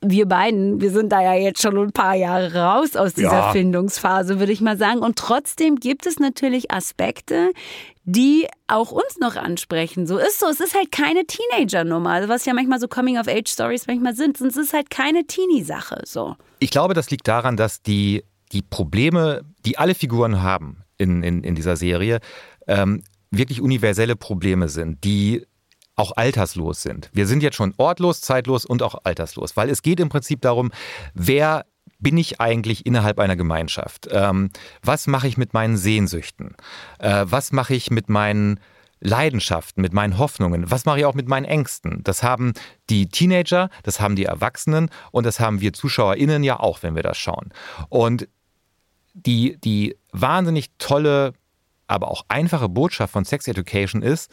[0.02, 3.52] wir beiden, wir sind da ja jetzt schon ein paar Jahre raus aus dieser Ja.
[3.52, 5.00] Findungsphase, würde ich mal sagen.
[5.00, 7.52] Und trotzdem gibt es natürlich Aspekte,
[8.04, 10.06] die auch uns noch ansprechen.
[10.06, 10.46] So ist so.
[10.46, 12.10] Es ist halt keine Teenager-Nummer.
[12.10, 14.40] Also was ja manchmal so Coming-of-Age-Stories manchmal sind.
[14.40, 16.02] Es ist halt keine Teenie-Sache.
[16.06, 16.34] So.
[16.60, 21.44] Ich glaube, das liegt daran, dass die, die Probleme, die alle Figuren haben in, in,
[21.44, 22.20] in dieser Serie,
[22.66, 25.46] ähm, wirklich universelle Probleme sind, die
[26.00, 27.10] auch alterslos sind.
[27.12, 30.72] Wir sind jetzt schon ortlos, zeitlos und auch alterslos, weil es geht im Prinzip darum,
[31.12, 31.66] wer
[31.98, 34.08] bin ich eigentlich innerhalb einer Gemeinschaft?
[34.10, 34.50] Ähm,
[34.82, 36.56] was mache ich mit meinen Sehnsüchten?
[36.98, 38.58] Äh, was mache ich mit meinen
[39.00, 40.70] Leidenschaften, mit meinen Hoffnungen?
[40.70, 42.02] Was mache ich auch mit meinen Ängsten?
[42.02, 42.54] Das haben
[42.88, 47.02] die Teenager, das haben die Erwachsenen und das haben wir ZuschauerInnen ja auch, wenn wir
[47.02, 47.50] das schauen.
[47.90, 48.26] Und
[49.12, 51.34] die, die wahnsinnig tolle,
[51.86, 54.30] aber auch einfache Botschaft von Sex Education ist,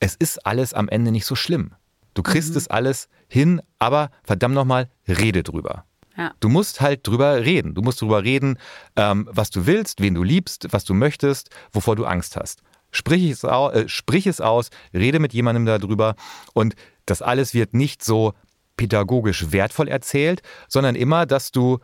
[0.00, 1.74] es ist alles am Ende nicht so schlimm.
[2.14, 5.84] Du kriegst es alles hin, aber verdammt nochmal, rede drüber.
[6.16, 6.32] Ja.
[6.38, 7.74] Du musst halt drüber reden.
[7.74, 8.58] Du musst drüber reden,
[8.94, 12.62] ähm, was du willst, wen du liebst, was du möchtest, wovor du Angst hast.
[12.92, 16.14] Sprich es, au äh, sprich es aus, rede mit jemandem darüber
[16.52, 16.76] und
[17.06, 18.34] das alles wird nicht so
[18.76, 21.80] pädagogisch wertvoll erzählt, sondern immer, dass du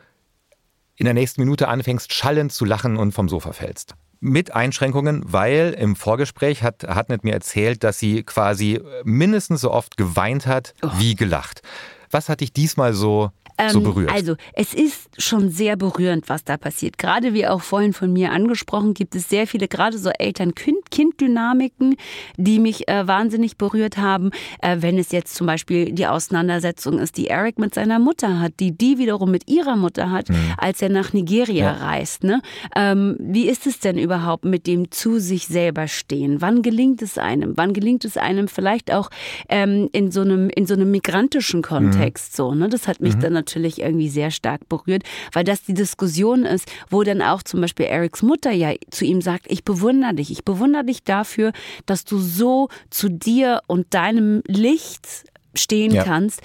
[0.94, 3.94] in der nächsten Minute anfängst, schallend zu lachen und vom Sofa fällst.
[4.22, 9.96] Mit Einschränkungen, weil im Vorgespräch hat Hartnett mir erzählt, dass sie quasi mindestens so oft
[9.96, 10.90] geweint hat Oh.
[10.98, 11.62] wie gelacht.
[12.10, 13.30] Was hat dich diesmal so,
[13.68, 14.10] so Ähm, berührt?
[14.12, 16.98] Also, es ist schon sehr berührend, was da passiert.
[16.98, 21.96] Gerade wie auch vorhin von mir angesprochen, gibt es sehr viele, gerade so Eltern-Kind-Dynamiken,
[22.36, 24.30] die mich äh, wahnsinnig berührt haben.
[24.62, 28.54] Äh, wenn es jetzt zum Beispiel die Auseinandersetzung ist, die Eric mit seiner Mutter hat,
[28.60, 31.72] die die wiederum mit ihrer Mutter hat, als er nach Nigeria Ja.
[31.72, 32.24] reist.
[32.24, 32.40] Ne?
[32.76, 36.40] Ähm, wie ist es denn überhaupt mit dem zu sich selber stehen?
[36.40, 37.56] Wann gelingt es einem?
[37.56, 39.10] Wann gelingt es einem vielleicht auch
[39.48, 42.54] ähm, in so einem in so einem migrantischen Kontext so?
[42.54, 42.68] Ne?
[42.68, 47.02] Das hat mich dann natürlich irgendwie sehr stark berührt, weil das die Diskussion ist, wo
[47.02, 50.84] dann auch zum Beispiel Erics Mutter ja zu ihm sagt: Ich bewundere dich, ich bewundere
[50.84, 51.52] dich dafür,
[51.86, 55.06] dass du so zu dir und deinem Licht
[55.54, 56.04] stehen Ja.
[56.04, 56.40] kannst.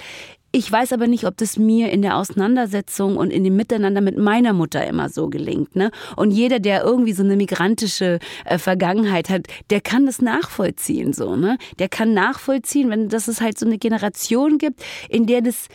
[0.52, 4.16] Ich weiß aber nicht, ob das mir in der Auseinandersetzung und in dem Miteinander mit
[4.16, 5.76] meiner Mutter immer so gelingt.
[5.76, 5.90] Ne?
[6.16, 11.12] Und jeder, der irgendwie so eine migrantische äh, Vergangenheit hat, der kann das nachvollziehen.
[11.12, 11.58] So, ne?
[11.78, 15.68] Der kann nachvollziehen, wenn dass es halt so eine Generation gibt, in der das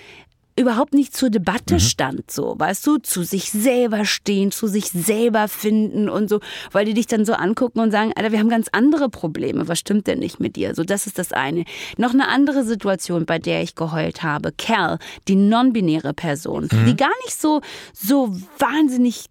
[0.56, 5.48] überhaupt nicht zur Debatte stand, so, weißt du, zu sich selber stehen, zu sich selber
[5.48, 6.40] finden und so,
[6.72, 9.80] weil die dich dann so angucken und sagen, Alter, wir haben ganz andere Probleme, was
[9.80, 10.76] stimmt denn nicht mit dir?
[10.76, 11.66] So, das ist das eine.
[11.98, 17.12] Noch eine andere Situation, bei der ich geheult habe, Cal, die non-binäre Person, die gar
[17.26, 17.62] nicht so,
[17.94, 19.26] so wahnsinnig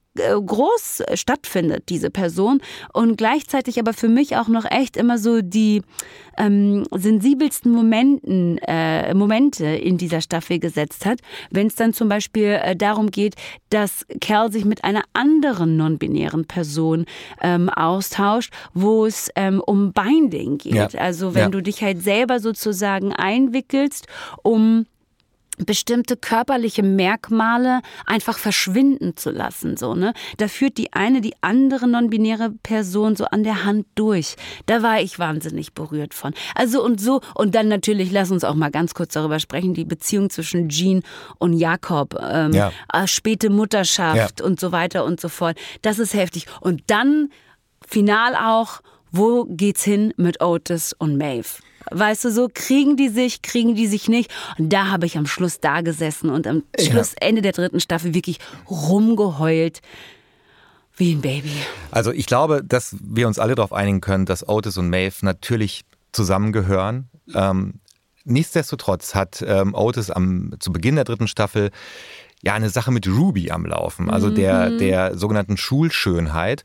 [0.44, 2.60] groß äh, stattfindet, diese Person.
[2.92, 5.82] Und gleichzeitig aber für mich auch noch echt immer so die
[6.38, 12.58] ähm, sensibelsten Momenten, äh, Momente in dieser Staffel gesetzt hat, wenn es dann zum Beispiel
[12.62, 13.34] äh, darum geht,
[13.70, 17.04] dass Cal sich mit einer anderen non-binären Person
[17.42, 20.74] ähm, austauscht, wo es ähm, um Binding geht.
[20.74, 21.00] Ja.
[21.00, 21.48] Also wenn Ja.
[21.48, 24.06] du dich halt selber sozusagen einwickelst,
[24.42, 24.86] um
[25.66, 30.12] bestimmte körperliche Merkmale einfach verschwinden zu lassen, so, ne?
[30.38, 34.36] Da führt die eine die andere non-binäre Person so an der Hand durch.
[34.66, 36.32] Da war ich wahnsinnig berührt von.
[36.54, 39.84] Also und so, und dann natürlich, lass uns auch mal ganz kurz darüber sprechen, die
[39.84, 41.02] Beziehung zwischen Jean
[41.38, 42.72] und Jakob, ähm, Ja.
[42.92, 45.56] äh, späte Mutterschaft und so weiter und so fort.
[45.82, 46.46] Das ist heftig.
[46.60, 47.30] Und dann
[47.86, 48.80] final auch,
[49.12, 51.48] wo geht's hin mit Otis und Maeve?
[51.90, 54.30] Weißt du, so kriegen die sich, kriegen die sich nicht.
[54.58, 58.14] Und da habe ich am Schluss da gesessen und am Schluss, Ende der dritten Staffel,
[58.14, 58.38] wirklich
[58.68, 59.80] rumgeheult.
[60.96, 61.52] Wie ein Baby.
[61.90, 65.84] Also ich glaube, dass wir uns alle darauf einigen können, dass Otis und Maeve natürlich
[66.12, 67.08] zusammengehören.
[67.34, 67.80] Ähm,
[68.24, 71.70] nichtsdestotrotz hat ähm, Otis am, zu Beginn der dritten Staffel
[72.42, 76.62] ja eine Sache mit Ruby am Laufen, also der, der sogenannten Schulschönheit.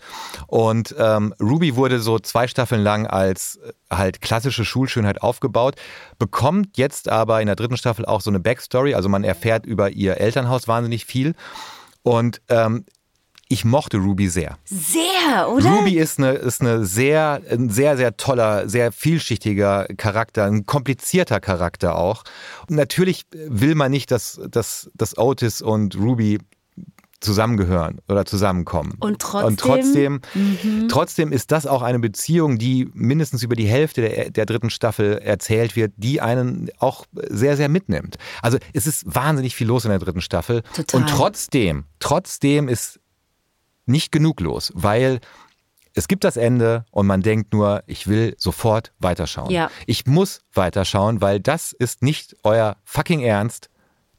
[0.47, 5.75] Und ähm, Ruby wurde so zwei Staffeln lang als äh, halt klassische Schulschönheit aufgebaut,
[6.17, 9.89] bekommt jetzt aber in der dritten Staffel auch so eine Backstory, also man erfährt über
[9.89, 11.35] ihr Elternhaus wahnsinnig viel.
[12.03, 12.85] Und ähm,
[13.47, 14.57] ich mochte Ruby sehr.
[14.65, 15.69] Sehr, oder?
[15.69, 21.39] Ruby ist eine, ist eine sehr, ein sehr, sehr toller, sehr vielschichtiger Charakter, ein komplizierter
[21.39, 22.23] Charakter auch.
[22.67, 26.39] Und natürlich will man nicht, dass, dass, dass Otis und Ruby
[27.21, 28.95] zusammengehören oder zusammenkommen.
[28.99, 34.01] Und trotzdem- Und trotzdem, trotzdem ist das auch eine Beziehung, die mindestens über die Hälfte
[34.01, 38.17] der, der dritten Staffel erzählt wird, die einen auch sehr, sehr mitnimmt.
[38.41, 40.61] Also es ist wahnsinnig viel los in der dritten Staffel.
[40.75, 41.01] Total.
[41.01, 42.99] Und trotzdem, trotzdem ist
[43.85, 45.19] nicht genug los, weil
[45.93, 49.49] es gibt das Ende und man denkt nur, ich will sofort weiterschauen.
[49.51, 49.69] Ja.
[49.85, 53.69] Ich muss weiterschauen, weil das ist nicht euer fucking Ernst,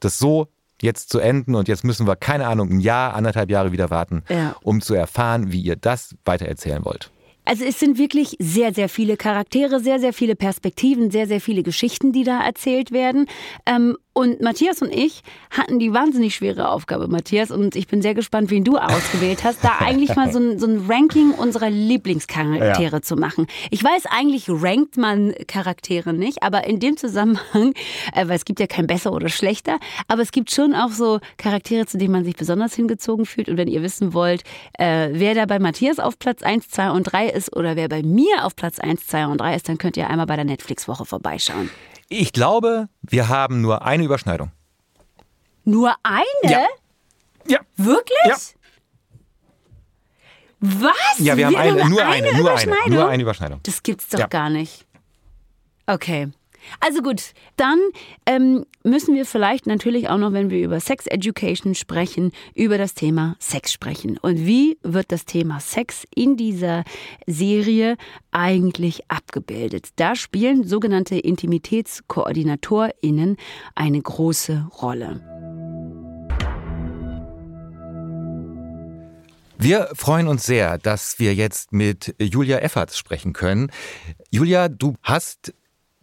[0.01, 0.49] das so
[0.81, 4.23] jetzt zu enden und jetzt müssen wir, keine Ahnung, ein Jahr, anderthalb Jahre wieder warten,
[4.29, 4.57] Ja.
[4.63, 7.11] um zu erfahren, wie ihr das weitererzählen wollt.
[7.45, 11.63] Also es sind wirklich sehr, sehr viele Charaktere, sehr, sehr viele Perspektiven, sehr, sehr viele
[11.63, 13.27] Geschichten, die da erzählt werden.
[13.67, 18.15] Ähm, und Matthias und ich hatten die wahnsinnig schwere Aufgabe, Matthias, und ich bin sehr
[18.15, 23.03] gespannt, wen du ausgewählt hast, da eigentlich mal so ein, so ein Ranking unserer Lieblingscharaktere
[23.03, 23.47] zu machen.
[23.71, 27.75] Ich weiß, eigentlich rankt man Charaktere nicht, aber in dem Zusammenhang,
[28.15, 31.21] äh, weil es gibt ja kein besser oder schlechter, aber es gibt schon auch so
[31.37, 33.51] Charaktere, zu denen man sich besonders hingezogen fühlt.
[33.51, 34.45] Und wenn ihr wissen wollt,
[34.79, 38.03] äh, wer da bei Matthias auf Platz 1, 2 und 3 ist oder wer bei
[38.03, 41.05] mir auf Platz 1, 2 und 3 ist, dann könnt ihr einmal bei der Netflix-Woche
[41.05, 41.69] vorbeischauen.
[42.09, 44.53] Ich glaube, wir haben nur eine Überschneidung.
[45.65, 46.25] Nur eine?
[46.43, 46.67] Ja.
[47.49, 47.59] Ja.
[47.77, 48.17] Wirklich?
[48.27, 48.37] Ja.
[50.61, 51.19] Was?
[51.19, 52.91] Ja, wir haben eine, nur eine, nur eine, Überschneidung?
[52.91, 53.61] nur eine Überschneidung.
[53.63, 54.27] Das gibt's doch Ja.
[54.27, 54.87] gar nicht.
[55.87, 56.29] Okay.
[56.81, 57.79] Also gut, dann
[58.27, 62.95] ähm, müssen wir vielleicht natürlich auch noch, wenn wir über Sex Education sprechen, über das
[62.95, 64.19] Thema Sex sprechen.
[64.19, 66.85] Und wie wird das Thema Sex in dieser
[67.27, 67.97] Serie
[68.31, 69.89] eigentlich abgebildet?
[69.97, 73.37] Da spielen sogenannte IntimitätskoordinatorInnen
[73.75, 75.21] eine große Rolle.
[79.59, 83.73] Wir freuen uns sehr, dass wir jetzt mit Julia Efferts sprechen können.
[84.31, 85.55] Julia, du hast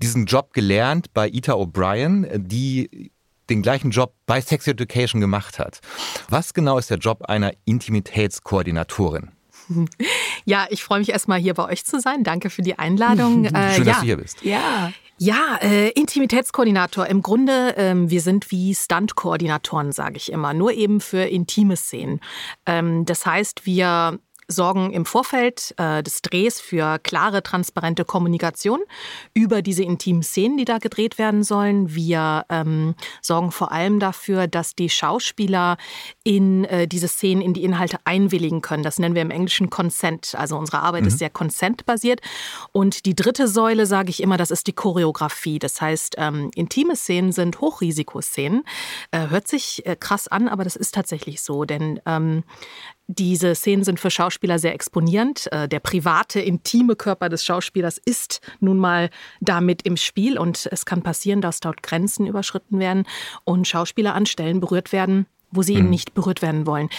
[0.03, 3.11] diesen Job gelernt bei Ita O'Brien, die
[3.49, 5.79] den gleichen Job bei Sex Education gemacht hat.
[6.29, 9.31] Was genau ist der Job einer Intimitätskoordinatorin?
[10.45, 12.25] Ja, ich freue mich erstmal hier bei euch zu sein.
[12.25, 13.45] Danke für die Einladung.
[13.45, 13.93] Schön, äh, dass ja.
[13.93, 14.43] du hier bist.
[14.43, 14.91] Ja.
[15.17, 17.05] Ja, äh, Intimitätskoordinator.
[17.05, 22.19] Im Grunde, ähm, wir sind wie Stunt-Koordinatoren, sage ich immer, nur eben für intime Szenen.
[22.65, 28.79] Ähm, das heißt, wir sorgen im Vorfeld äh, des Drehs für klare, transparente Kommunikation
[29.33, 31.93] über diese intimen Szenen, die da gedreht werden sollen.
[31.93, 35.77] Wir ähm, sorgen vor allem dafür, dass die Schauspieler
[36.23, 38.83] in äh, diese Szenen, in die Inhalte einwilligen können.
[38.83, 40.35] Das nennen wir im Englischen Consent.
[40.35, 41.07] Also unsere Arbeit mhm.
[41.07, 42.21] ist sehr Consent-basiert.
[42.71, 45.59] Und die dritte Säule, sage ich immer, das ist die Choreografie.
[45.59, 48.63] Das heißt, ähm, intime Szenen sind Hochrisikoszenen.
[49.11, 51.65] Äh, hört sich äh, krass an, aber das ist tatsächlich so.
[51.65, 52.43] Denn ähm,
[53.07, 55.51] diese Szenen sind für Schauspieler sehr exponierend.
[55.51, 59.09] Äh, der private, intime Körper des Schauspielers ist nun mal
[59.41, 63.05] damit im Spiel und es kann passieren, dass dort Grenzen überschritten werden
[63.43, 65.89] und Schauspieler an Stellen berührt werden, wo sie eben mhm.
[65.89, 66.89] nicht berührt werden wollen.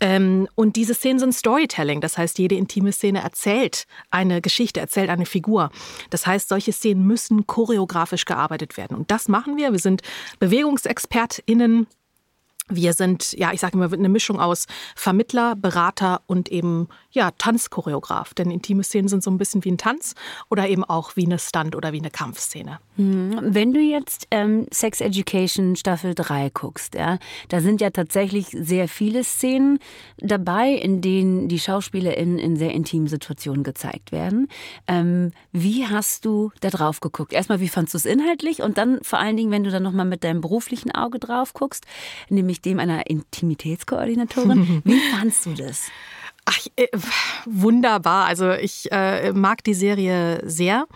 [0.00, 2.00] Ähm, und diese Szenen sind Storytelling.
[2.00, 5.70] Das heißt, jede intime Szene erzählt eine Geschichte, erzählt eine Figur.
[6.10, 8.96] Das heißt, solche Szenen müssen choreografisch gearbeitet werden.
[8.96, 9.72] Und das machen wir.
[9.72, 10.02] Wir sind
[10.38, 11.86] BewegungsexpertInnen
[12.68, 18.32] wir sind, ja, ich sage immer, eine Mischung aus Vermittler, Berater und eben, ja, Tanzchoreograf.
[18.32, 20.14] Denn intime Szenen sind so ein bisschen wie ein Tanz
[20.50, 22.78] oder eben auch wie eine Stunt- oder wie eine Kampfszene.
[22.96, 28.46] Hm, wenn du jetzt ähm, Sex Education Staffel 3 guckst, ja, da sind ja tatsächlich
[28.50, 29.78] sehr viele Szenen
[30.18, 34.48] dabei, in denen die SchauspielerInnen in sehr intimen Situationen gezeigt werden.
[34.86, 37.32] Ähm, wie hast du da drauf geguckt?
[37.32, 38.62] Erstmal, wie fandst du es inhaltlich?
[38.62, 41.84] Und dann vor allen Dingen, wenn du dann nochmal mit deinem beruflichen Auge drauf guckst,
[42.28, 44.82] nämlich nämlich dem einer Intimitätskoordinatorin.
[44.84, 45.82] Wie fandst du das?
[46.46, 46.88] Ach, äh,
[47.46, 48.26] wunderbar.
[48.26, 50.86] Also ich äh, mag die Serie sehr.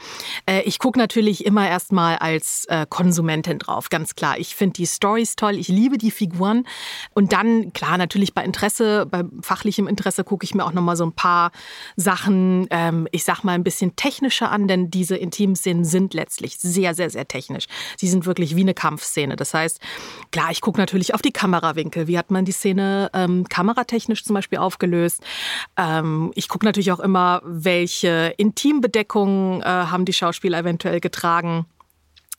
[0.45, 4.39] Äh, ich gucke natürlich immer erstmal als äh, Konsumentin drauf, ganz klar.
[4.39, 6.67] Ich finde die Stories toll, ich liebe die Figuren.
[7.15, 11.07] Und dann, klar, natürlich bei Interesse, bei fachlichem Interesse gucke ich mir auch nochmal so
[11.07, 11.51] ein paar
[11.97, 16.95] Sachen, ähm, ich sag mal, ein bisschen technischer an, denn diese Intimszenen sind letztlich sehr,
[16.95, 17.69] sehr, sehr technisch.
[17.97, 19.37] Sie sind wirklich wie eine Kampfszene.
[19.37, 19.81] Das heißt,
[20.31, 22.07] klar, ich gucke natürlich auf die Kamerawinkel.
[22.07, 25.23] Wie hat man die Szene ähm, kameratechnisch zum Beispiel aufgelöst?
[25.77, 31.67] Ähm, ich gucke natürlich auch immer, welche Intimbedeckungen äh, haben die Schauspieler eventuell getragen.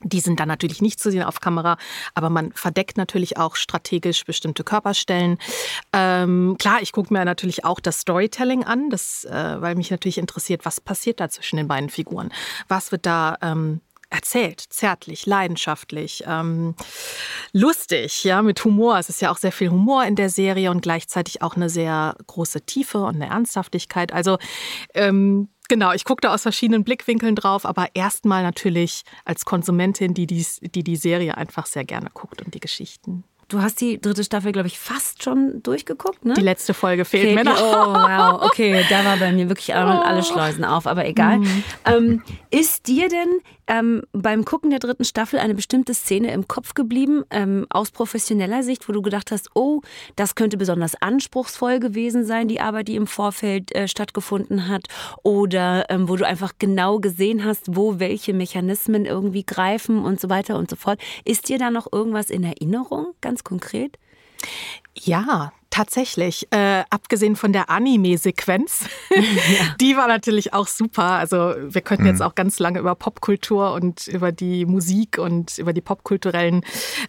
[0.01, 1.77] Die sind dann natürlich nicht zu sehen auf Kamera,
[2.13, 5.37] aber man verdeckt natürlich auch strategisch bestimmte Körperstellen.
[5.91, 10.17] Ähm, klar, ich gucke mir natürlich auch das Storytelling an, das, äh, weil mich natürlich
[10.17, 12.31] interessiert, was passiert da zwischen den beiden Figuren.
[12.69, 16.75] Was wird da ähm, erzählt, zärtlich, leidenschaftlich, ähm,
[17.53, 18.97] lustig, ja, mit Humor.
[18.97, 22.15] Es ist ja auch sehr viel Humor in der Serie und gleichzeitig auch eine sehr
[22.27, 24.11] große Tiefe und eine Ernsthaftigkeit.
[24.13, 24.37] Also
[24.93, 30.25] ähm, Genau, ich gucke da aus verschiedenen Blickwinkeln drauf, aber erstmal natürlich als Konsumentin, die
[30.25, 33.23] die, die die Serie einfach sehr gerne guckt und die Geschichten.
[33.49, 36.35] Du hast die dritte Staffel, glaube ich, fast schon durchgeguckt, ne?
[36.35, 37.59] Die letzte Folge fehlt, fehlt mir noch.
[37.59, 38.41] Oh, wow.
[38.43, 41.39] Okay, da war bei mir wirklich alle Schleusen auf, aber egal.
[41.39, 41.63] Mhm.
[41.85, 46.73] Ähm, ist dir denn ähm, beim Gucken der dritten Staffel eine bestimmte Szene im Kopf
[46.73, 49.81] geblieben, ähm, aus professioneller Sicht, wo du gedacht hast, oh,
[50.15, 54.87] das könnte besonders anspruchsvoll gewesen sein, die Arbeit, die im Vorfeld äh, stattgefunden hat?
[55.23, 60.29] Oder ähm, wo du einfach genau gesehen hast, wo welche Mechanismen irgendwie greifen und so
[60.29, 60.99] weiter und so fort.
[61.23, 63.97] Ist dir da noch irgendwas in Erinnerung, ganz ganz konkret?
[64.95, 66.47] Ja, tatsächlich.
[66.51, 69.21] Äh, abgesehen von der Anime-Sequenz, ja.
[69.79, 71.03] die war natürlich auch super.
[71.03, 72.09] Also wir könnten mhm.
[72.09, 76.65] jetzt auch ganz lange über Popkultur und über die Musik und über die popkulturellen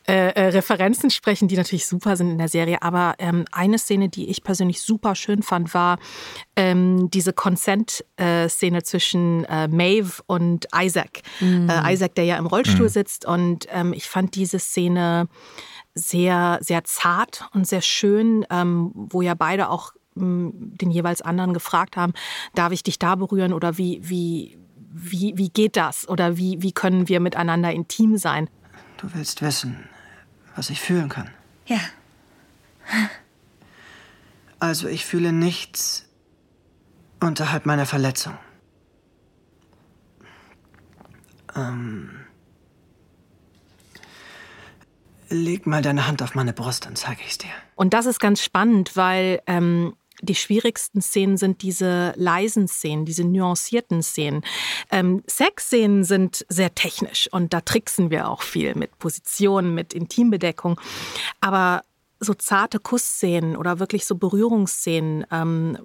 [0.06, 2.82] äh, äh, Referenzen sprechen, die natürlich super sind in der Serie.
[2.82, 5.98] Aber ähm, eine Szene, die ich persönlich super schön fand, war
[6.54, 11.22] ähm, diese Consent-Szene zwischen äh, Maeve und Isaac.
[11.40, 11.68] Mhm.
[11.70, 12.90] Äh, Isaac, der ja im Rollstuhl mhm.
[12.90, 13.24] sitzt.
[13.24, 15.28] Und ähm, ich fand diese Szene
[15.94, 21.54] sehr, sehr zart und sehr schön, ähm, wo ja beide auch ähm, den jeweils anderen
[21.54, 22.12] gefragt haben,
[22.54, 24.58] darf ich dich da berühren oder wie, wie,
[24.92, 28.48] wie, wie geht das oder wie, wie können wir miteinander intim sein?
[28.98, 29.88] Du willst wissen,
[30.56, 31.30] was ich fühlen kann.
[31.66, 31.78] Ja.
[34.62, 36.06] Also ich fühle nichts
[37.18, 38.36] unterhalb meiner Verletzung.
[41.56, 42.19] Ähm,
[45.30, 47.50] Leg mal deine Hand auf meine Brust, dann zeige ich's dir.
[47.76, 53.24] Und das ist ganz spannend, weil ähm, die schwierigsten Szenen sind diese leisen Szenen, diese
[53.24, 54.42] nuancierten Szenen.
[54.90, 60.80] Ähm, Sexszenen sind sehr technisch und da tricksen wir auch viel mit Positionen, mit Intimbedeckung.
[61.40, 61.82] Aber
[62.20, 65.78] so zarte Kussszenen oder wirklich so Berührungsszenen, ähm,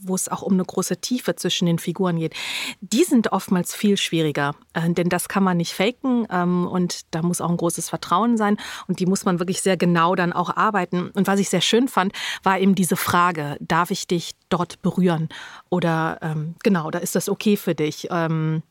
[0.00, 2.34] wo es auch um eine große Tiefe zwischen den Figuren geht,
[2.80, 4.54] die sind oftmals viel schwieriger.
[4.72, 8.38] Äh, denn das kann man nicht faken ähm, und da muss auch ein großes Vertrauen
[8.38, 8.56] sein
[8.88, 11.10] und die muss man wirklich sehr genau dann auch arbeiten.
[11.10, 15.28] Und was ich sehr schön fand, war eben diese Frage, darf ich dich dort berühren?
[15.68, 18.08] Oder ähm, genau, da ist das okay für dich?
[18.10, 18.62] Ähm,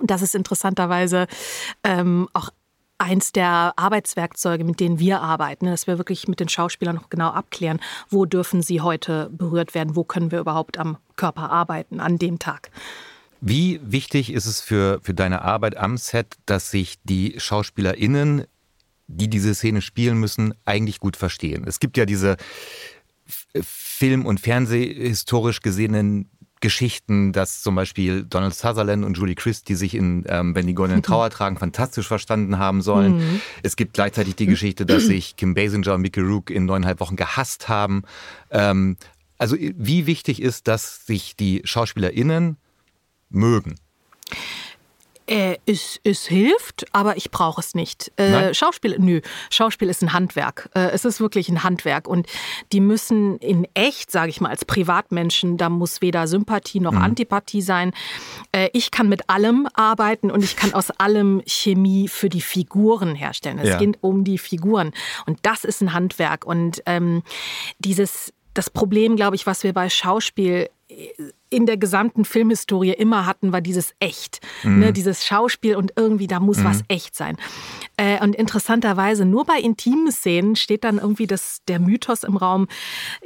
[0.00, 1.26] das ist interessanterweise
[1.84, 2.50] ähm, auch
[3.02, 7.30] eins der Arbeitswerkzeuge, mit denen wir arbeiten, dass wir wirklich mit den Schauspielern noch genau
[7.30, 12.18] abklären, wo dürfen sie heute berührt werden, wo können wir überhaupt am Körper arbeiten an
[12.18, 12.70] dem Tag.
[13.40, 18.44] Wie wichtig ist es für, für deine Arbeit am Set, dass sich die SchauspielerInnen,
[19.08, 21.64] die diese Szene spielen müssen, eigentlich gut verstehen?
[21.66, 22.36] Es gibt ja diese
[23.60, 26.30] Film- und Fernsehhistorisch gesehenen
[26.62, 31.02] Geschichten, dass zum Beispiel Donald Sutherland und Julie Christie sich in ähm, Wenn die goldenen
[31.02, 33.18] Trauer tragen fantastisch verstanden haben sollen.
[33.18, 33.40] Mhm.
[33.62, 37.16] Es gibt gleichzeitig die Geschichte, dass sich Kim Basinger und Mickey Rook in neuneinhalb Wochen
[37.16, 38.04] gehasst haben.
[38.50, 38.96] Ähm,
[39.36, 42.56] also wie wichtig ist, dass sich die SchauspielerInnen
[43.28, 43.74] mögen?
[45.26, 48.12] Äh, es, es hilft, aber ich brauche es nicht.
[48.16, 49.20] Äh, Schauspiel, nö.
[49.50, 50.68] Schauspiel ist ein Handwerk.
[50.74, 52.08] Äh, es ist wirklich ein Handwerk.
[52.08, 52.26] Und
[52.72, 57.02] die müssen in echt, sage ich mal, als Privatmenschen, da muss weder Sympathie noch mhm.
[57.02, 57.92] Antipathie sein.
[58.50, 63.14] Äh, ich kann mit allem arbeiten und ich kann aus allem Chemie für die Figuren
[63.14, 63.58] herstellen.
[63.58, 63.78] Es ja.
[63.78, 64.92] geht um die Figuren.
[65.26, 66.44] Und das ist ein Handwerk.
[66.44, 67.22] Und ähm,
[67.78, 70.68] dieses, das Problem, glaube ich, was wir bei Schauspiel
[71.52, 74.40] in der gesamten Filmhistorie immer hatten, war dieses echt.
[74.62, 74.78] Mhm.
[74.78, 76.64] Ne, dieses Schauspiel und irgendwie, da muss mhm.
[76.64, 77.36] was echt sein.
[77.96, 82.68] Äh, und interessanterweise, nur bei intimen Szenen steht dann irgendwie das, der Mythos im Raum,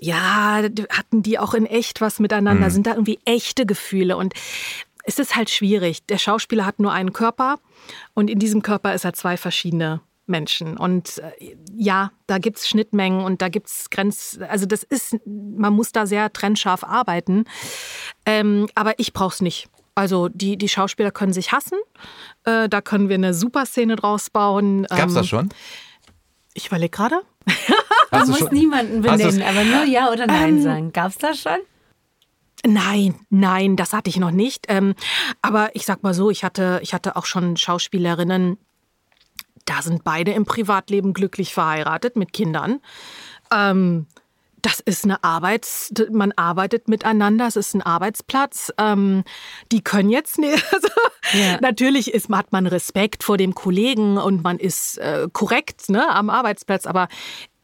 [0.01, 2.71] ja, hatten die auch in echt was miteinander, mhm.
[2.71, 4.17] sind da irgendwie echte Gefühle.
[4.17, 4.35] Und
[5.05, 6.05] es ist halt schwierig.
[6.07, 7.61] Der Schauspieler hat nur einen Körper
[8.15, 10.77] und in diesem Körper ist er zwei verschiedene Menschen.
[10.77, 14.39] Und äh, ja, da gibt es Schnittmengen und da gibt es Grenz.
[14.49, 17.45] Also das ist, man muss da sehr trennscharf arbeiten.
[18.25, 19.69] Ähm, aber ich brauche es nicht.
[19.95, 21.79] Also die, die Schauspieler können sich hassen.
[22.45, 24.85] Äh, da können wir eine super Szene draus bauen.
[24.85, 25.49] Gab's ähm, das schon?
[26.55, 27.23] Ich überlege gerade.
[28.13, 30.93] du musst niemanden benennen, aber nur Ja oder Nein ähm, sagen.
[30.93, 31.59] Gab's das schon?
[32.67, 34.67] Nein, nein, das hatte ich noch nicht.
[34.69, 34.95] Ähm,
[35.41, 38.59] aber ich sag mal so, ich hatte, ich hatte auch schon Schauspielerinnen,
[39.67, 42.81] da sind beide im Privatleben glücklich verheiratet mit Kindern.
[43.53, 44.07] Ähm,
[44.63, 48.73] das ist eine Arbeits, man arbeitet miteinander, es ist ein Arbeitsplatz.
[48.79, 49.23] Ähm,
[49.71, 50.65] die können jetzt nicht.
[50.73, 50.89] Also,
[51.33, 51.59] ja.
[51.61, 56.31] Natürlich ist, hat man Respekt vor dem Kollegen und man ist äh, korrekt ne, am
[56.31, 57.09] Arbeitsplatz, aber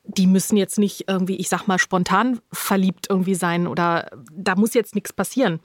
[0.05, 4.75] die müssen jetzt nicht irgendwie, ich sag mal, spontan verliebt irgendwie sein oder da muss
[4.75, 5.61] jetzt nichts passieren.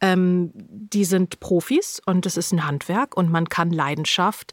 [0.00, 4.52] Ähm, die sind Profis und es ist ein Handwerk und man kann Leidenschaft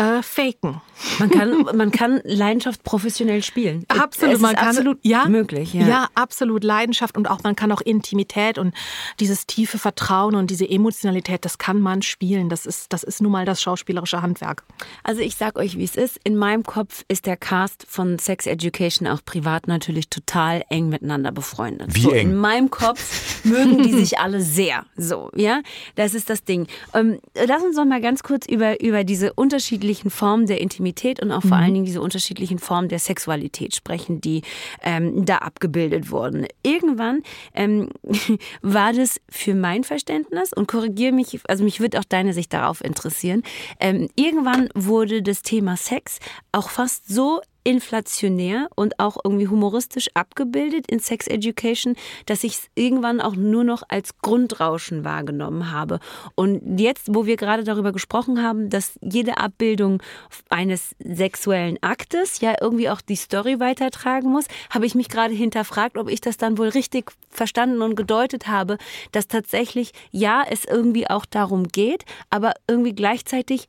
[0.00, 0.80] äh, faken.
[1.18, 3.84] Man kann, man kann Leidenschaft professionell spielen.
[3.88, 5.74] Absolut, es man kann, absolut ja, möglich.
[5.74, 5.86] Ja.
[5.86, 8.74] ja, absolut Leidenschaft und auch man kann auch Intimität und
[9.18, 12.48] dieses tiefe Vertrauen und diese Emotionalität, das kann man spielen.
[12.48, 14.64] Das ist, das ist nun mal das schauspielerische Handwerk.
[15.02, 16.18] Also ich sag euch, wie es ist.
[16.24, 21.32] In meinem Kopf ist der Cast von Sex Education auch privat natürlich total eng miteinander
[21.32, 21.94] befreundet.
[21.94, 22.30] Wie so, eng?
[22.30, 24.84] In meinem Kopf mögen die sich alle sehr.
[24.96, 25.60] So, ja,
[25.94, 26.66] das ist das Ding.
[26.94, 31.32] Ähm, lass uns noch mal ganz kurz über, über diese unterschiedlichen Formen der Intimität und
[31.32, 31.62] auch vor mhm.
[31.62, 34.42] allen Dingen diese unterschiedlichen Formen der Sexualität sprechen, die
[34.82, 36.46] ähm, da abgebildet wurden.
[36.62, 37.22] Irgendwann
[37.54, 37.90] ähm,
[38.62, 42.82] war das für mein Verständnis und korrigiere mich, also mich wird auch deine Sicht darauf
[42.84, 43.42] interessieren.
[43.80, 46.18] Ähm, irgendwann wurde das Thema Sex
[46.52, 51.94] auch fast so inflationär und auch irgendwie humoristisch abgebildet in Sex Education,
[52.26, 56.00] dass ich es irgendwann auch nur noch als Grundrauschen wahrgenommen habe.
[56.34, 60.02] Und jetzt, wo wir gerade darüber gesprochen haben, dass jede Abbildung
[60.48, 65.96] eines sexuellen Aktes ja irgendwie auch die Story weitertragen muss, habe ich mich gerade hinterfragt,
[65.96, 68.78] ob ich das dann wohl richtig verstanden und gedeutet habe,
[69.12, 73.66] dass tatsächlich ja es irgendwie auch darum geht, aber irgendwie gleichzeitig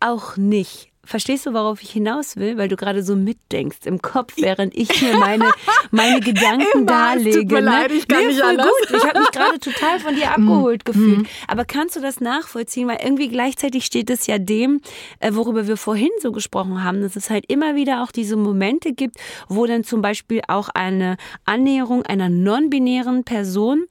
[0.00, 0.93] auch nicht.
[1.04, 2.56] Verstehst du, worauf ich hinaus will?
[2.56, 5.50] Weil du gerade so mitdenkst im Kopf, während ich mir meine,
[5.90, 7.40] meine Gedanken darlege.
[7.40, 7.66] Tut mir ne?
[7.66, 8.66] leid, ich kann nee, nicht voll anders.
[8.66, 8.96] gut.
[8.96, 10.86] Ich habe mich gerade total von dir abgeholt mm.
[10.86, 11.22] gefühlt.
[11.22, 11.26] Mm.
[11.48, 12.88] Aber kannst du das nachvollziehen?
[12.88, 14.80] Weil irgendwie gleichzeitig steht es ja dem,
[15.20, 18.92] äh, worüber wir vorhin so gesprochen haben, dass es halt immer wieder auch diese Momente
[18.92, 19.16] gibt,
[19.48, 23.86] wo dann zum Beispiel auch eine Annäherung einer non-binären Person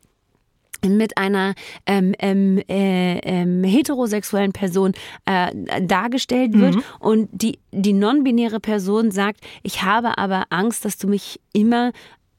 [0.88, 1.54] mit einer
[1.86, 4.94] ähm, ähm, äh, ähm, heterosexuellen Person
[5.26, 6.84] äh, dargestellt wird Mhm.
[7.00, 11.92] und die, die non-binäre Person sagt, ich habe aber Angst, dass du mich immer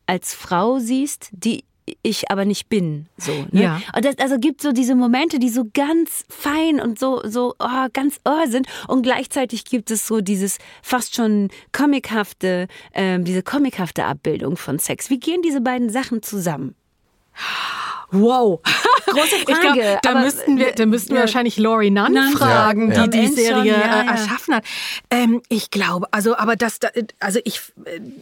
[0.07, 1.65] als Frau siehst, die
[2.03, 3.09] ich aber nicht bin.
[3.19, 3.63] So, ne?
[3.63, 3.81] Ja.
[3.95, 7.87] Und das also gibt so diese Momente, die so ganz fein und so, so oh,
[7.93, 8.67] ganz oh sind.
[8.89, 15.11] Und gleichzeitig gibt es so dieses fast schon comichafte, ähm, diese comichafte Abbildung von Sex.
[15.11, 16.75] Wie gehen diese beiden Sachen zusammen?
[18.15, 18.61] Wow.
[19.07, 19.81] Große Ich Frage.
[19.81, 21.21] glaub, da müssten wir, da müssten wir Ja.
[21.23, 23.07] wahrscheinlich Laurie Nunn Nunn fragen, die Ja.
[23.07, 24.13] die Ende Serie ja, äh, ja.
[24.13, 24.65] erschaffen hat.
[25.11, 26.89] Ähm, ich glaube, also, aber das, da-
[27.21, 27.61] also ich,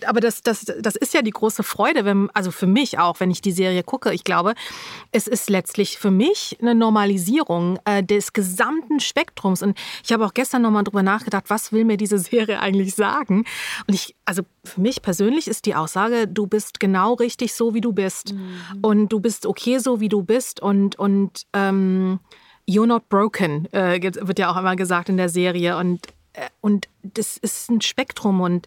[0.06, 3.30] aber das, das, das ist ja die große Freude, wenn, also für mich auch, wenn
[3.30, 4.12] ich die Serie gucke.
[4.12, 4.54] Ich glaube,
[5.12, 9.62] es ist letztlich für mich eine Normalisierung äh, des gesamten Spektrums.
[9.62, 13.44] Und ich habe auch gestern nochmal drüber nachgedacht, was will mir diese Serie eigentlich sagen?
[13.86, 17.80] Und ich, also für mich persönlich ist die Aussage, du bist genau richtig so, wie
[17.80, 18.34] du bist.
[18.80, 20.60] Und du bist okay so, wie du bist.
[20.60, 22.20] Und, und ähm,
[22.68, 25.76] you're not broken, äh, wird ja auch immer gesagt in der Serie.
[25.76, 28.40] Und, äh, und das ist ein Spektrum.
[28.40, 28.66] Und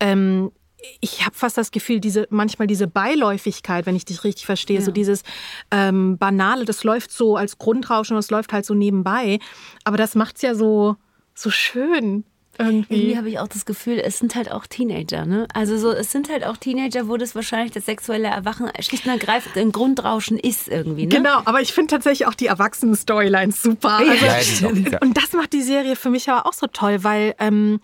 [0.00, 0.52] ähm,
[1.00, 4.90] ich habe fast das Gefühl, diese manchmal diese Beiläufigkeit, wenn ich dich richtig verstehe, so
[4.90, 5.22] dieses
[5.70, 9.38] ähm, banale, das läuft so als Grundrauschen und das läuft halt so nebenbei.
[9.84, 10.96] Aber das macht's ja so
[11.34, 12.24] so schön
[12.58, 12.94] irgendwie.
[12.94, 15.46] Irgendwie habe ich auch das Gefühl, es sind halt auch Teenager, ne?
[15.52, 19.12] Also so, es sind halt auch Teenager, wo das wahrscheinlich das sexuelle Erwachen schlicht und
[19.12, 21.16] ergreifend ein Grundrauschen ist irgendwie, ne?
[21.16, 23.98] Genau, aber ich finde tatsächlich auch die Erwachsenen-Storylines super.
[23.98, 25.02] Also, Ja, auch-.
[25.02, 27.80] Und das macht die Serie für mich aber auch so toll, weil ähm,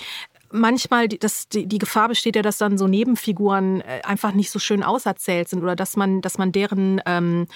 [0.53, 4.51] manchmal die, das, die, die Gefahr besteht ja, dass dann so Nebenfiguren äh, einfach nicht
[4.51, 7.47] so schön auserzählt sind oder dass man, dass man deren, ähm,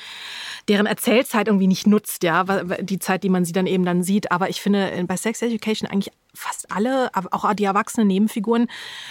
[0.68, 2.44] deren Erzählzeit irgendwie nicht nutzt, ja,
[2.80, 4.30] die Zeit, die man sie dann eben dann sieht.
[4.32, 8.68] Aber ich finde äh, bei Sex Education eigentlich fast alle, auch die erwachsenen Nebenfiguren,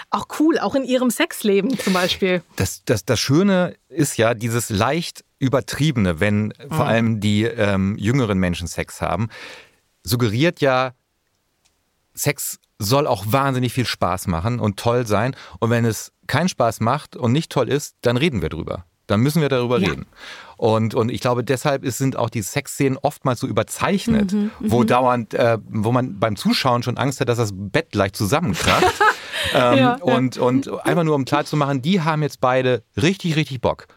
[0.10, 2.44] auch cool, auch in ihrem Sexleben zum Beispiel.
[2.56, 8.38] Das, das, das Schöne ist ja dieses leicht übertriebene, wenn vor allem die ähm, jüngeren
[8.38, 9.30] Menschen Sex haben,
[10.04, 10.94] suggeriert ja,
[12.14, 15.36] Sex soll auch wahnsinnig viel Spaß machen und toll sein.
[15.60, 18.86] Und wenn es keinen Spaß macht und nicht toll ist, dann reden wir drüber.
[19.08, 19.90] Dann müssen wir darüber Ja.
[19.90, 20.06] reden.
[20.64, 25.34] Und, und ich glaube, deshalb ist, sind auch die Sexszenen oftmals so überzeichnet, wo dauernd,
[25.34, 28.86] äh, wo man beim Zuschauen schon Angst hat, dass das Bett gleich zusammenkracht.
[29.54, 29.96] ähm, Ja.
[29.96, 33.88] und, und einfach nur um klarzumachen, die haben jetzt beide richtig, richtig Bock.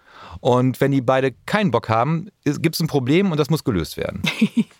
[0.40, 3.96] Und wenn die beide keinen Bock haben, gibt es ein Problem und das muss gelöst
[3.96, 4.22] werden.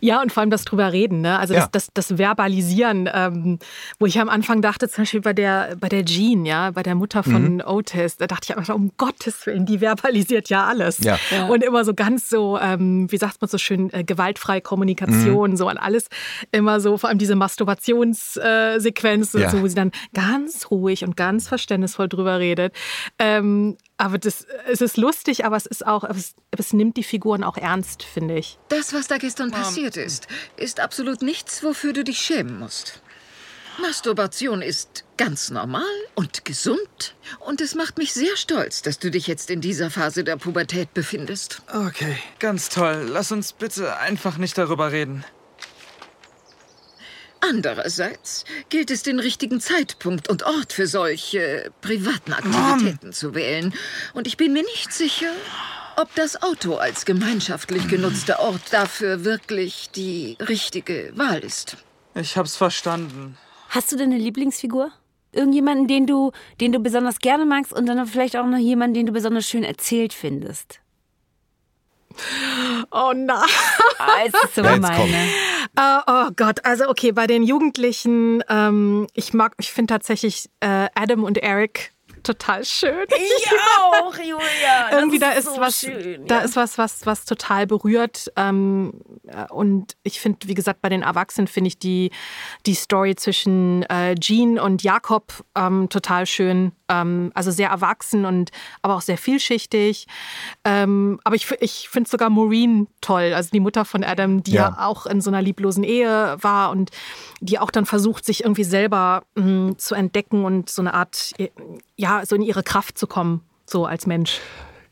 [0.00, 1.38] Ja, und vor allem das drüber reden, ne?
[1.38, 1.60] Also Ja.
[1.72, 3.58] das, das, das Verbalisieren, ähm,
[3.98, 6.94] wo ich am Anfang dachte, zum Beispiel bei der, bei der Jean, ja, bei der
[6.94, 7.62] Mutter von Mhm.
[7.66, 10.98] Otis, da dachte ich einfach, um Gottes Willen, die verbalisiert ja alles.
[10.98, 11.18] Ja.
[11.30, 11.46] Ja.
[11.46, 15.56] Und immer so ganz so, ähm, wie sagt man so schön, äh, gewaltfreie Kommunikation, Mhm.
[15.56, 16.08] so an alles.
[16.52, 19.50] Immer so, vor allem diese Masturbationssequenz, Ja.
[19.50, 22.74] so, wo sie dann ganz ruhig und ganz verständnisvoll drüber redet.
[23.18, 27.44] Ähm, aber das, es ist lustig, aber es ist auch, es, es nimmt die Figuren
[27.44, 28.58] auch ernst, finde ich.
[28.68, 33.02] Das, was da gestern passiert ist, ist absolut nichts, wofür du dich schämen musst.
[33.80, 35.82] Masturbation ist ganz normal
[36.14, 37.14] und gesund.
[37.38, 40.94] Und es macht mich sehr stolz, dass du dich jetzt in dieser Phase der Pubertät
[40.94, 41.62] befindest.
[41.72, 43.06] Okay, ganz toll.
[43.08, 45.24] Lass uns bitte einfach nicht darüber reden.
[47.40, 53.74] Andererseits gilt es, den richtigen Zeitpunkt und Ort für solche privaten Aktivitäten zu wählen.
[54.14, 55.32] Und ich bin mir nicht sicher,
[55.96, 61.76] ob das Auto als gemeinschaftlich genutzter Ort dafür wirklich die richtige Wahl ist.
[62.14, 63.36] Ich hab's verstanden.
[63.68, 64.90] Hast du denn eine Lieblingsfigur?
[65.32, 69.06] Irgendjemanden, den du, den du besonders gerne magst und dann vielleicht auch noch jemanden, den
[69.06, 70.80] du besonders schön erzählt findest?
[72.90, 73.44] Oh nein.
[73.98, 75.28] Ah, es ist so gemein,
[75.80, 80.88] Oh, oh Gott, also okay, bei den Jugendlichen, ähm, ich mag, ich finde tatsächlich äh,
[80.96, 83.06] Adam und Eric total schön.
[83.16, 83.46] Ich
[83.78, 84.90] auch, Julia.
[84.92, 86.40] Irgendwie da Das ist so was, schön, da ja.
[86.42, 88.30] ist was, was, was total berührt.
[88.36, 92.10] Ähm, äh, und ich finde, wie gesagt, bei den Erwachsenen finde ich die,
[92.66, 96.72] die Story zwischen äh, Jean und Jakob ähm, total schön.
[96.88, 98.50] Ähm, also sehr erwachsen und
[98.82, 100.06] aber auch sehr vielschichtig.
[100.64, 104.68] Aber ich, ich finde sogar Maureen toll, also die Mutter von Adam, die ja.
[104.76, 104.86] Ja.
[104.86, 106.90] auch in so einer lieblosen Ehe war und
[107.40, 111.50] die auch dann versucht, sich irgendwie selber mh, zu entdecken und so eine Art, äh,
[112.08, 114.40] ja, so in ihre Kraft zu kommen, so als Mensch.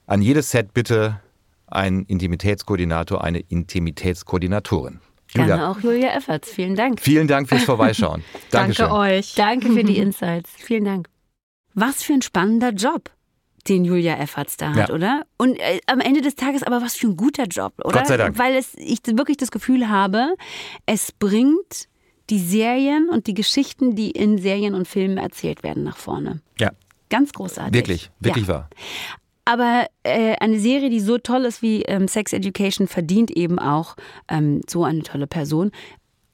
[0.06, 1.20] An jedes Set bitte
[1.66, 5.00] ein Intimitätskoordinator, eine Intimitätskoordinatorin.
[5.32, 6.50] Gerne auch Julia Efferts.
[6.50, 7.00] Vielen Dank.
[7.00, 8.22] Vielen Dank fürs Vorbeischauen.
[8.50, 9.34] Danke euch.
[9.34, 10.50] Danke für die Insights.
[10.56, 11.08] Vielen Dank.
[11.74, 13.10] Was für ein spannender Job,
[13.68, 14.94] den Julia Efferts da hat, Ja.
[14.94, 15.22] oder?
[15.36, 17.98] Und äh, am Ende des Tages aber was für ein guter Job, oder?
[17.98, 18.38] Gott sei Dank.
[18.38, 20.34] Weil es, ich wirklich das Gefühl habe,
[20.86, 21.88] es bringt
[22.30, 26.40] die Serien und die Geschichten, die in Serien und Filmen erzählt werden, nach vorne.
[26.58, 26.70] Ja,
[27.08, 27.74] Ganz großartig.
[27.74, 28.54] wirklich, wirklich ja.
[28.54, 28.70] wahr.
[29.44, 33.96] Aber äh, eine Serie, die so toll ist wie ähm, Sex Education, verdient eben auch
[34.28, 35.70] ähm, so eine tolle Person.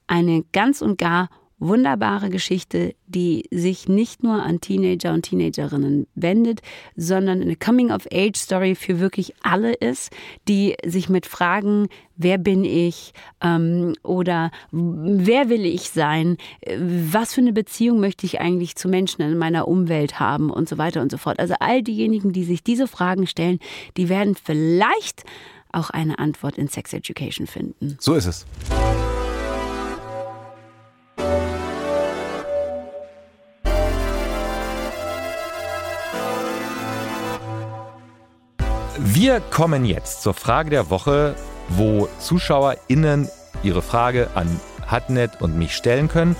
[0.07, 1.29] Eine ganz und gar
[1.67, 6.61] wunderbare Geschichte, die sich nicht nur an Teenager und Teenagerinnen wendet,
[6.95, 10.11] sondern eine Coming-of-Age-Story für wirklich alle ist,
[10.47, 16.37] die sich mit Fragen, wer bin ich ähm, oder wer will ich sein,
[16.77, 20.77] was für eine Beziehung möchte ich eigentlich zu Menschen in meiner Umwelt haben und so
[20.77, 21.39] weiter und so fort.
[21.39, 23.59] Also all diejenigen, die sich diese Fragen stellen,
[23.97, 25.23] die werden vielleicht
[25.71, 27.97] auch eine Antwort in Sex Education finden.
[27.99, 28.45] So ist es.
[39.25, 41.35] Wir kommen jetzt zur Frage der Woche,
[41.69, 43.29] wo ZuschauerInnen
[43.63, 46.35] ihre Frage an Hatnet und mich stellen können.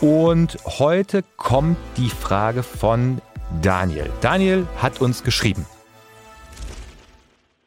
[0.00, 3.20] Und heute kommt die Frage von
[3.60, 4.10] Daniel.
[4.22, 5.66] Daniel hat uns geschrieben.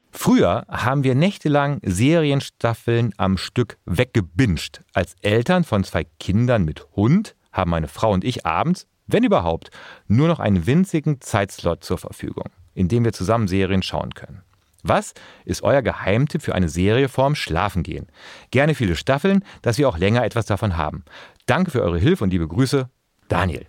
[0.10, 4.82] Früher haben wir nächtelang Serienstaffeln am Stück weggebinged.
[4.91, 9.70] Als Eltern von zwei Kindern mit Hund haben meine Frau und ich abends, wenn überhaupt,
[10.08, 14.43] nur noch einen winzigen Zeitslot zur Verfügung in dem wir zusammen Serien schauen können.
[14.84, 15.13] Was
[15.45, 18.07] ist euer Geheimtipp für eine Serie vorm Schlafengehen?
[18.51, 21.03] Gerne viele Staffeln, dass wir auch länger etwas davon haben.
[21.45, 22.89] Danke für eure Hilfe und liebe Grüße,
[23.28, 23.65] Daniel.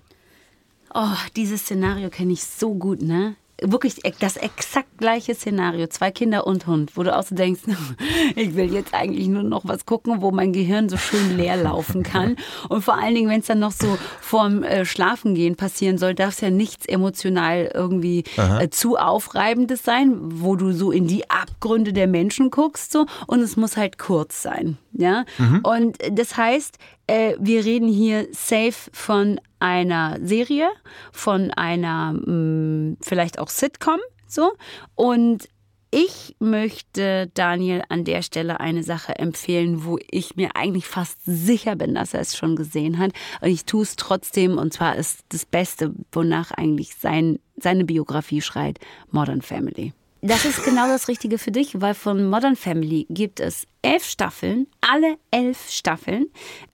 [0.94, 3.36] Oh, dieses Szenario kenne ich so gut, ne?
[3.62, 7.62] Wirklich das exakt gleiche Szenario, zwei Kinder und Hund, wo du auch so denkst,
[8.36, 12.02] ich will jetzt eigentlich nur noch was gucken, wo mein Gehirn so schön leer laufen
[12.02, 12.36] kann.
[12.68, 16.34] Und vor allen Dingen, wenn es dann noch so vorm äh, Schlafengehen passieren soll, darf
[16.34, 21.92] es ja nichts emotional irgendwie äh, zu aufreibendes sein, wo du so in die Abgründe
[21.92, 25.24] der Menschen guckst so und es muss halt kurz sein, ja.
[25.38, 25.61] Mhm.
[25.62, 26.78] Und das heißt,
[27.09, 30.68] äh, wir reden hier safe von einer Serie,
[31.11, 33.98] von einer mh, mm, vielleicht auch Sitcom,
[34.28, 34.52] so.
[34.94, 35.48] Und
[35.90, 41.76] ich möchte Daniel an der Stelle eine Sache empfehlen, wo ich mir eigentlich fast sicher
[41.76, 43.12] bin, dass er es schon gesehen hat.
[43.40, 44.59] Und ich tue es trotzdem.
[44.59, 48.78] Und zwar ist das Beste, wonach eigentlich sein, seine Biografie schreit,
[49.11, 49.94] Modern Family.
[50.21, 54.66] Das ist genau das Richtige für dich, weil von Modern Family gibt es elf Staffeln,
[54.81, 56.27] alle elf Staffeln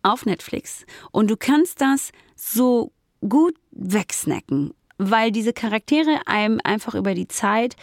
[0.03, 0.87] auf Netflix.
[1.11, 2.91] Und du kannst das so
[3.29, 7.77] gut wegsnacken, weil diese Charaktere einem einfach über die Zeit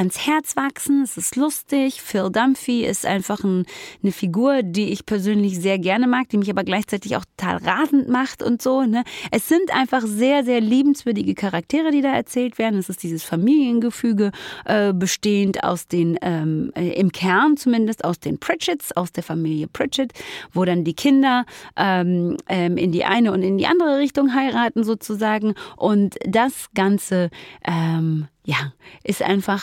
[0.00, 1.02] ans Herz wachsen.
[1.02, 2.00] Es ist lustig.
[2.00, 3.66] Phil Dunphy ist einfach ein,
[4.02, 8.08] eine Figur, die ich persönlich sehr gerne mag, die mich aber gleichzeitig auch total rasend
[8.08, 8.82] macht und so.
[8.82, 9.04] Ne?
[9.30, 12.78] Es sind einfach sehr, sehr liebenswürdige Charaktere, die da erzählt werden.
[12.78, 14.32] Es ist dieses Familiengefüge
[14.64, 19.68] äh, bestehend aus den, ähm, äh, im Kern zumindest, aus den Pritchett's, aus der Familie
[19.68, 20.12] Pritchett,
[20.52, 21.44] wo dann die Kinder
[21.76, 25.54] ähm, ähm, in die eine und in die andere Richtung heiraten sozusagen.
[25.76, 27.28] Und das Ganze
[27.66, 28.72] ähm, ja,
[29.04, 29.62] ist einfach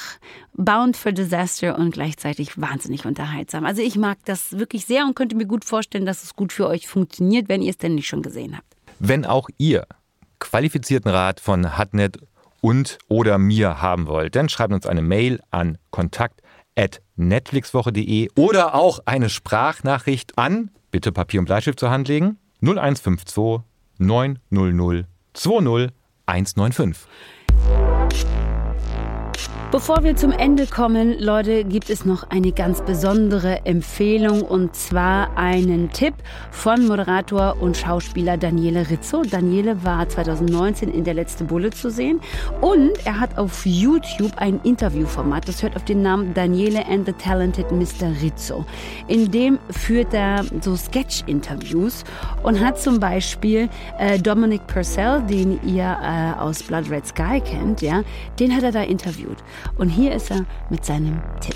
[0.53, 3.65] bound for disaster und gleichzeitig wahnsinnig unterhaltsam.
[3.65, 6.67] Also ich mag das wirklich sehr und könnte mir gut vorstellen, dass es gut für
[6.67, 8.77] euch funktioniert, wenn ihr es denn nicht schon gesehen habt.
[8.99, 9.85] Wenn auch ihr
[10.39, 12.19] qualifizierten Rat von Hatnet
[12.61, 19.29] und oder mir haben wollt, dann schreibt uns eine Mail an kontakt@netflixwoche.de oder auch eine
[19.29, 23.63] Sprachnachricht an bitte Papier und Bleistift zur Hand legen 0152
[23.99, 25.91] 900 20
[26.25, 27.07] 195.
[29.69, 35.37] Bevor wir zum Ende kommen, Leute, gibt es noch eine ganz besondere Empfehlung und zwar
[35.37, 36.13] einen Tipp
[36.51, 39.23] von Moderator und Schauspieler Daniele Rizzo.
[39.23, 42.21] Daniele war 2019 in der letzte Bulle zu sehen
[42.61, 47.11] und er hat auf YouTube ein Interviewformat, das hört auf den Namen Daniele and the
[47.11, 48.21] Talented Mr.
[48.21, 48.65] Rizzo.
[49.09, 52.05] In dem führt er so Sketch-Interviews
[52.41, 53.67] und hat zum Beispiel
[53.99, 58.03] äh, Dominic Purcell, den ihr äh, aus Blood Red Sky kennt, ja,
[58.39, 59.43] den hat er da interviewt.
[59.77, 61.55] Und hier ist er mit seinem Tipp.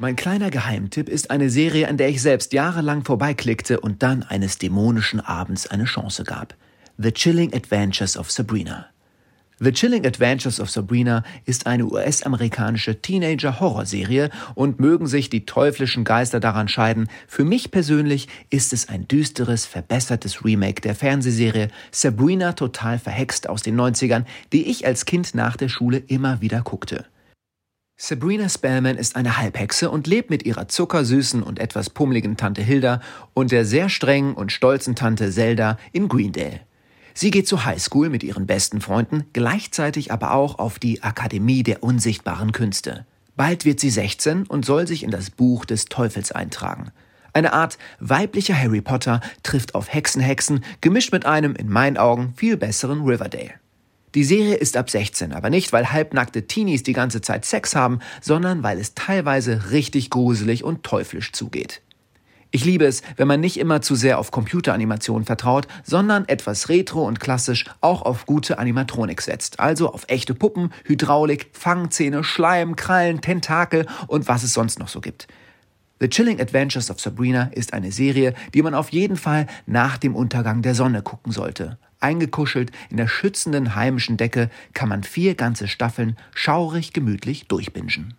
[0.00, 4.58] Mein kleiner Geheimtipp ist eine Serie, an der ich selbst jahrelang vorbeiklickte und dann eines
[4.58, 6.54] dämonischen Abends eine Chance gab.
[6.98, 8.86] The Chilling Adventures of Sabrina.
[9.60, 16.38] The Chilling Adventures of Sabrina ist eine US-amerikanische Teenager-Horrorserie und mögen sich die teuflischen Geister
[16.38, 17.08] daran scheiden.
[17.26, 23.62] Für mich persönlich ist es ein düsteres, verbessertes Remake der Fernsehserie Sabrina total verhext aus
[23.62, 27.04] den 90ern, die ich als Kind nach der Schule immer wieder guckte.
[27.96, 33.00] Sabrina Spellman ist eine Halbhexe und lebt mit ihrer zuckersüßen und etwas pummeligen Tante Hilda
[33.34, 36.60] und der sehr strengen und stolzen Tante Zelda in Greendale.
[37.20, 41.82] Sie geht zur Highschool mit ihren besten Freunden, gleichzeitig aber auch auf die Akademie der
[41.82, 43.06] unsichtbaren Künste.
[43.36, 46.92] Bald wird sie 16 und soll sich in das Buch des Teufels eintragen.
[47.32, 52.56] Eine Art weiblicher Harry Potter trifft auf Hexenhexen, gemischt mit einem in meinen Augen viel
[52.56, 53.54] besseren Riverdale.
[54.14, 57.98] Die Serie ist ab 16, aber nicht, weil halbnackte Teenies die ganze Zeit Sex haben,
[58.20, 61.82] sondern weil es teilweise richtig gruselig und teuflisch zugeht.
[62.50, 67.06] Ich liebe es, wenn man nicht immer zu sehr auf Computeranimationen vertraut, sondern etwas retro
[67.06, 69.60] und klassisch auch auf gute Animatronik setzt.
[69.60, 75.02] Also auf echte Puppen, Hydraulik, Fangzähne, Schleim, Krallen, Tentakel und was es sonst noch so
[75.02, 75.28] gibt.
[76.00, 80.14] The Chilling Adventures of Sabrina ist eine Serie, die man auf jeden Fall nach dem
[80.14, 81.76] Untergang der Sonne gucken sollte.
[82.00, 88.14] Eingekuschelt in der schützenden heimischen Decke kann man vier ganze Staffeln schaurig gemütlich durchbingen.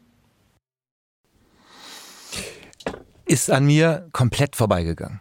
[3.29, 5.19] Ist an mir komplett vorbeigegangen.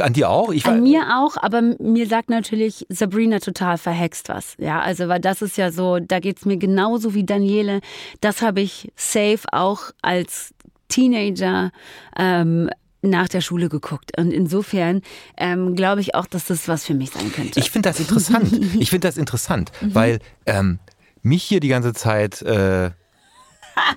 [0.00, 0.50] An dir auch?
[0.50, 4.56] Ich An mir auch, aber mir sagt natürlich Sabrina total verhext was.
[4.58, 7.80] Ja, also, weil das ist ja so, da geht es mir genauso wie Daniele.
[8.20, 10.52] Das habe ich safe auch als
[10.88, 11.70] Teenager
[12.18, 12.70] ähm,
[13.02, 14.18] nach der Schule geguckt.
[14.18, 15.02] Und insofern
[15.36, 17.60] ähm, glaube ich auch, dass das was für mich sein könnte.
[17.60, 18.52] Ich finde das interessant.
[18.80, 19.94] ich finde das interessant, mhm.
[19.94, 20.80] weil ähm,
[21.22, 22.90] mich hier die ganze Zeit äh,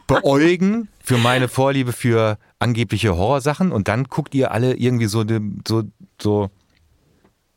[0.06, 5.24] beäugen für meine Vorliebe für angebliche Horrorsachen und dann guckt ihr alle irgendwie so,
[5.68, 5.84] so,
[6.20, 6.50] so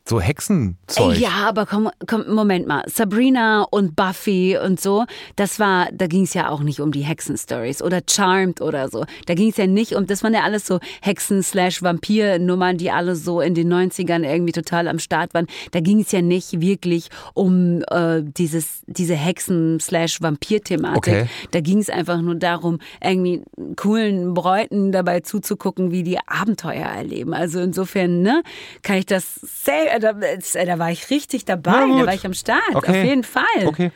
[0.09, 1.19] so Hexenzeug.
[1.19, 2.83] Ja, aber komm, komm, Moment mal.
[2.87, 5.05] Sabrina und Buffy und so,
[5.37, 9.05] das war, da ging es ja auch nicht um die Hexenstories oder Charmed oder so.
[9.27, 13.41] Da ging es ja nicht um, das waren ja alles so Hexen-Vampir-Nummern, die alle so
[13.41, 15.47] in den 90ern irgendwie total am Start waren.
[15.73, 20.97] Da ging es ja nicht wirklich um äh, dieses, diese Hexen-Vampir-Thematik.
[20.97, 21.27] Okay.
[21.51, 23.43] Da ging es einfach nur darum, irgendwie
[23.77, 27.35] coolen Bräuten dabei zuzugucken, wie die Abenteuer erleben.
[27.35, 28.43] Also insofern, ne,
[28.83, 32.75] kann ich das sehr da, da war ich richtig dabei, da war ich am Start,
[32.75, 32.91] okay.
[32.91, 33.67] auf jeden Fall.
[33.67, 33.93] Okay.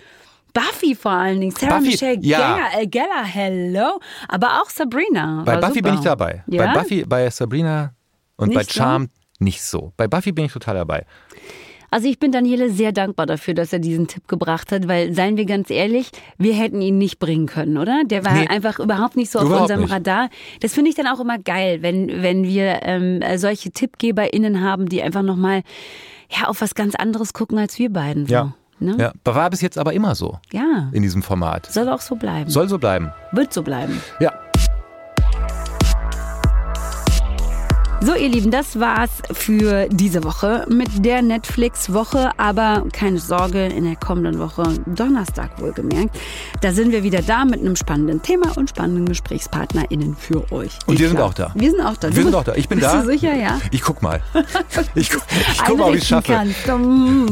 [0.52, 2.38] Buffy vor allen Dingen, Sarah Buffy, Michelle ja.
[2.38, 5.42] Gellar, äh, Gellar, hello, aber auch Sabrina.
[5.44, 5.88] Bei Buffy super.
[5.88, 6.44] bin ich dabei.
[6.46, 6.66] Ja?
[6.66, 7.94] Bei Buffy, bei Sabrina
[8.36, 9.44] und nicht bei Charm so?
[9.44, 9.92] nicht so.
[9.96, 11.06] Bei Buffy bin ich total dabei.
[11.92, 15.36] Also ich bin Daniele sehr dankbar dafür, dass er diesen Tipp gebracht hat, weil seien
[15.36, 18.02] wir ganz ehrlich, wir hätten ihn nicht bringen können, oder?
[18.06, 19.92] Der war nee, einfach überhaupt nicht so auf unserem nicht.
[19.92, 20.30] Radar.
[20.60, 25.02] Das finde ich dann auch immer geil, wenn, wenn wir ähm, solche TippgeberInnen haben, die
[25.02, 25.64] einfach nochmal
[26.30, 28.26] ja, auf was ganz anderes gucken als wir beiden.
[28.26, 28.32] So.
[28.32, 28.54] Ja.
[28.78, 28.96] Ne?
[28.98, 30.38] Ja, war bis jetzt aber immer so.
[30.50, 30.88] Ja.
[30.92, 31.66] In diesem Format.
[31.66, 32.48] Soll auch so bleiben.
[32.48, 33.12] Soll so bleiben.
[33.32, 34.00] Wird so bleiben.
[34.18, 34.32] Ja.
[38.04, 42.32] So, ihr Lieben, das war's für diese Woche mit der Netflix-Woche.
[42.36, 46.18] Aber keine Sorge, in der kommenden Woche, Donnerstag wohlgemerkt,
[46.62, 50.80] da sind wir wieder da mit einem spannenden Thema und spannenden GesprächspartnerInnen für euch.
[50.86, 51.52] Und wir sind auch da.
[51.54, 52.08] Wir sind auch da.
[52.12, 52.56] Wir sind auch da.
[52.56, 52.96] Ich bin bist da.
[52.96, 53.60] Bist du sicher, ja?
[53.70, 54.20] Ich guck mal.
[54.94, 56.32] Ich guck, ich guck mal, ob ich es schaffe.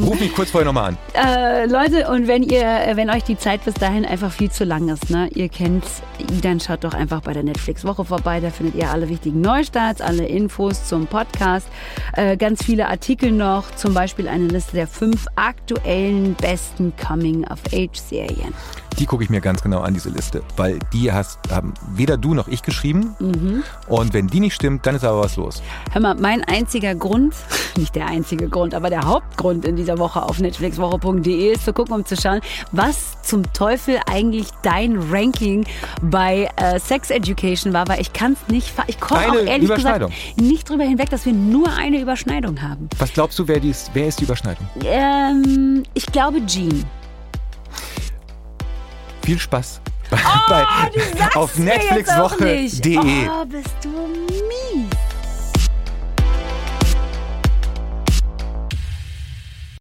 [0.01, 0.97] Ruf mich kurz vorher nochmal an.
[1.13, 2.63] Äh, Leute, und wenn ihr,
[2.93, 6.01] wenn euch die Zeit bis dahin einfach viel zu lang ist, ne, ihr kennt's,
[6.41, 8.39] dann schaut doch einfach bei der Netflix-Woche vorbei.
[8.39, 11.67] Da findet ihr alle wichtigen Neustarts, alle Infos Infos zum Podcast,
[12.13, 18.53] äh, ganz viele Artikel noch, zum Beispiel eine Liste der fünf aktuellen besten Coming-of-Age-Serien.
[18.99, 22.33] Die gucke ich mir ganz genau an, diese Liste, weil die hast, haben weder du
[22.33, 23.15] noch ich geschrieben.
[23.19, 23.63] Mhm.
[23.87, 25.61] Und wenn die nicht stimmt, dann ist aber was los.
[25.91, 27.33] Hör mal, mein einziger Grund,
[27.77, 31.95] nicht der einzige Grund, aber der Hauptgrund in dieser Woche auf netflixwoche.de ist zu gucken,
[31.95, 35.65] um zu schauen, was zum Teufel eigentlich dein Ranking
[36.01, 40.11] bei äh, Sex Education war, weil ich kann es nicht, ich komme auch ehrlich gesagt
[40.39, 42.89] nicht drüber hinweg, dass wir nur eine Überschneidung haben.
[42.99, 44.67] Was glaubst du, wer, die ist, wer ist die Überschneidung?
[44.83, 46.85] Ähm, ich glaube Jean
[49.23, 50.17] viel Spaß oh,
[50.49, 50.65] bei,
[51.35, 53.27] auf netflixwoche.de.
[53.27, 54.89] Oh, bist du mies.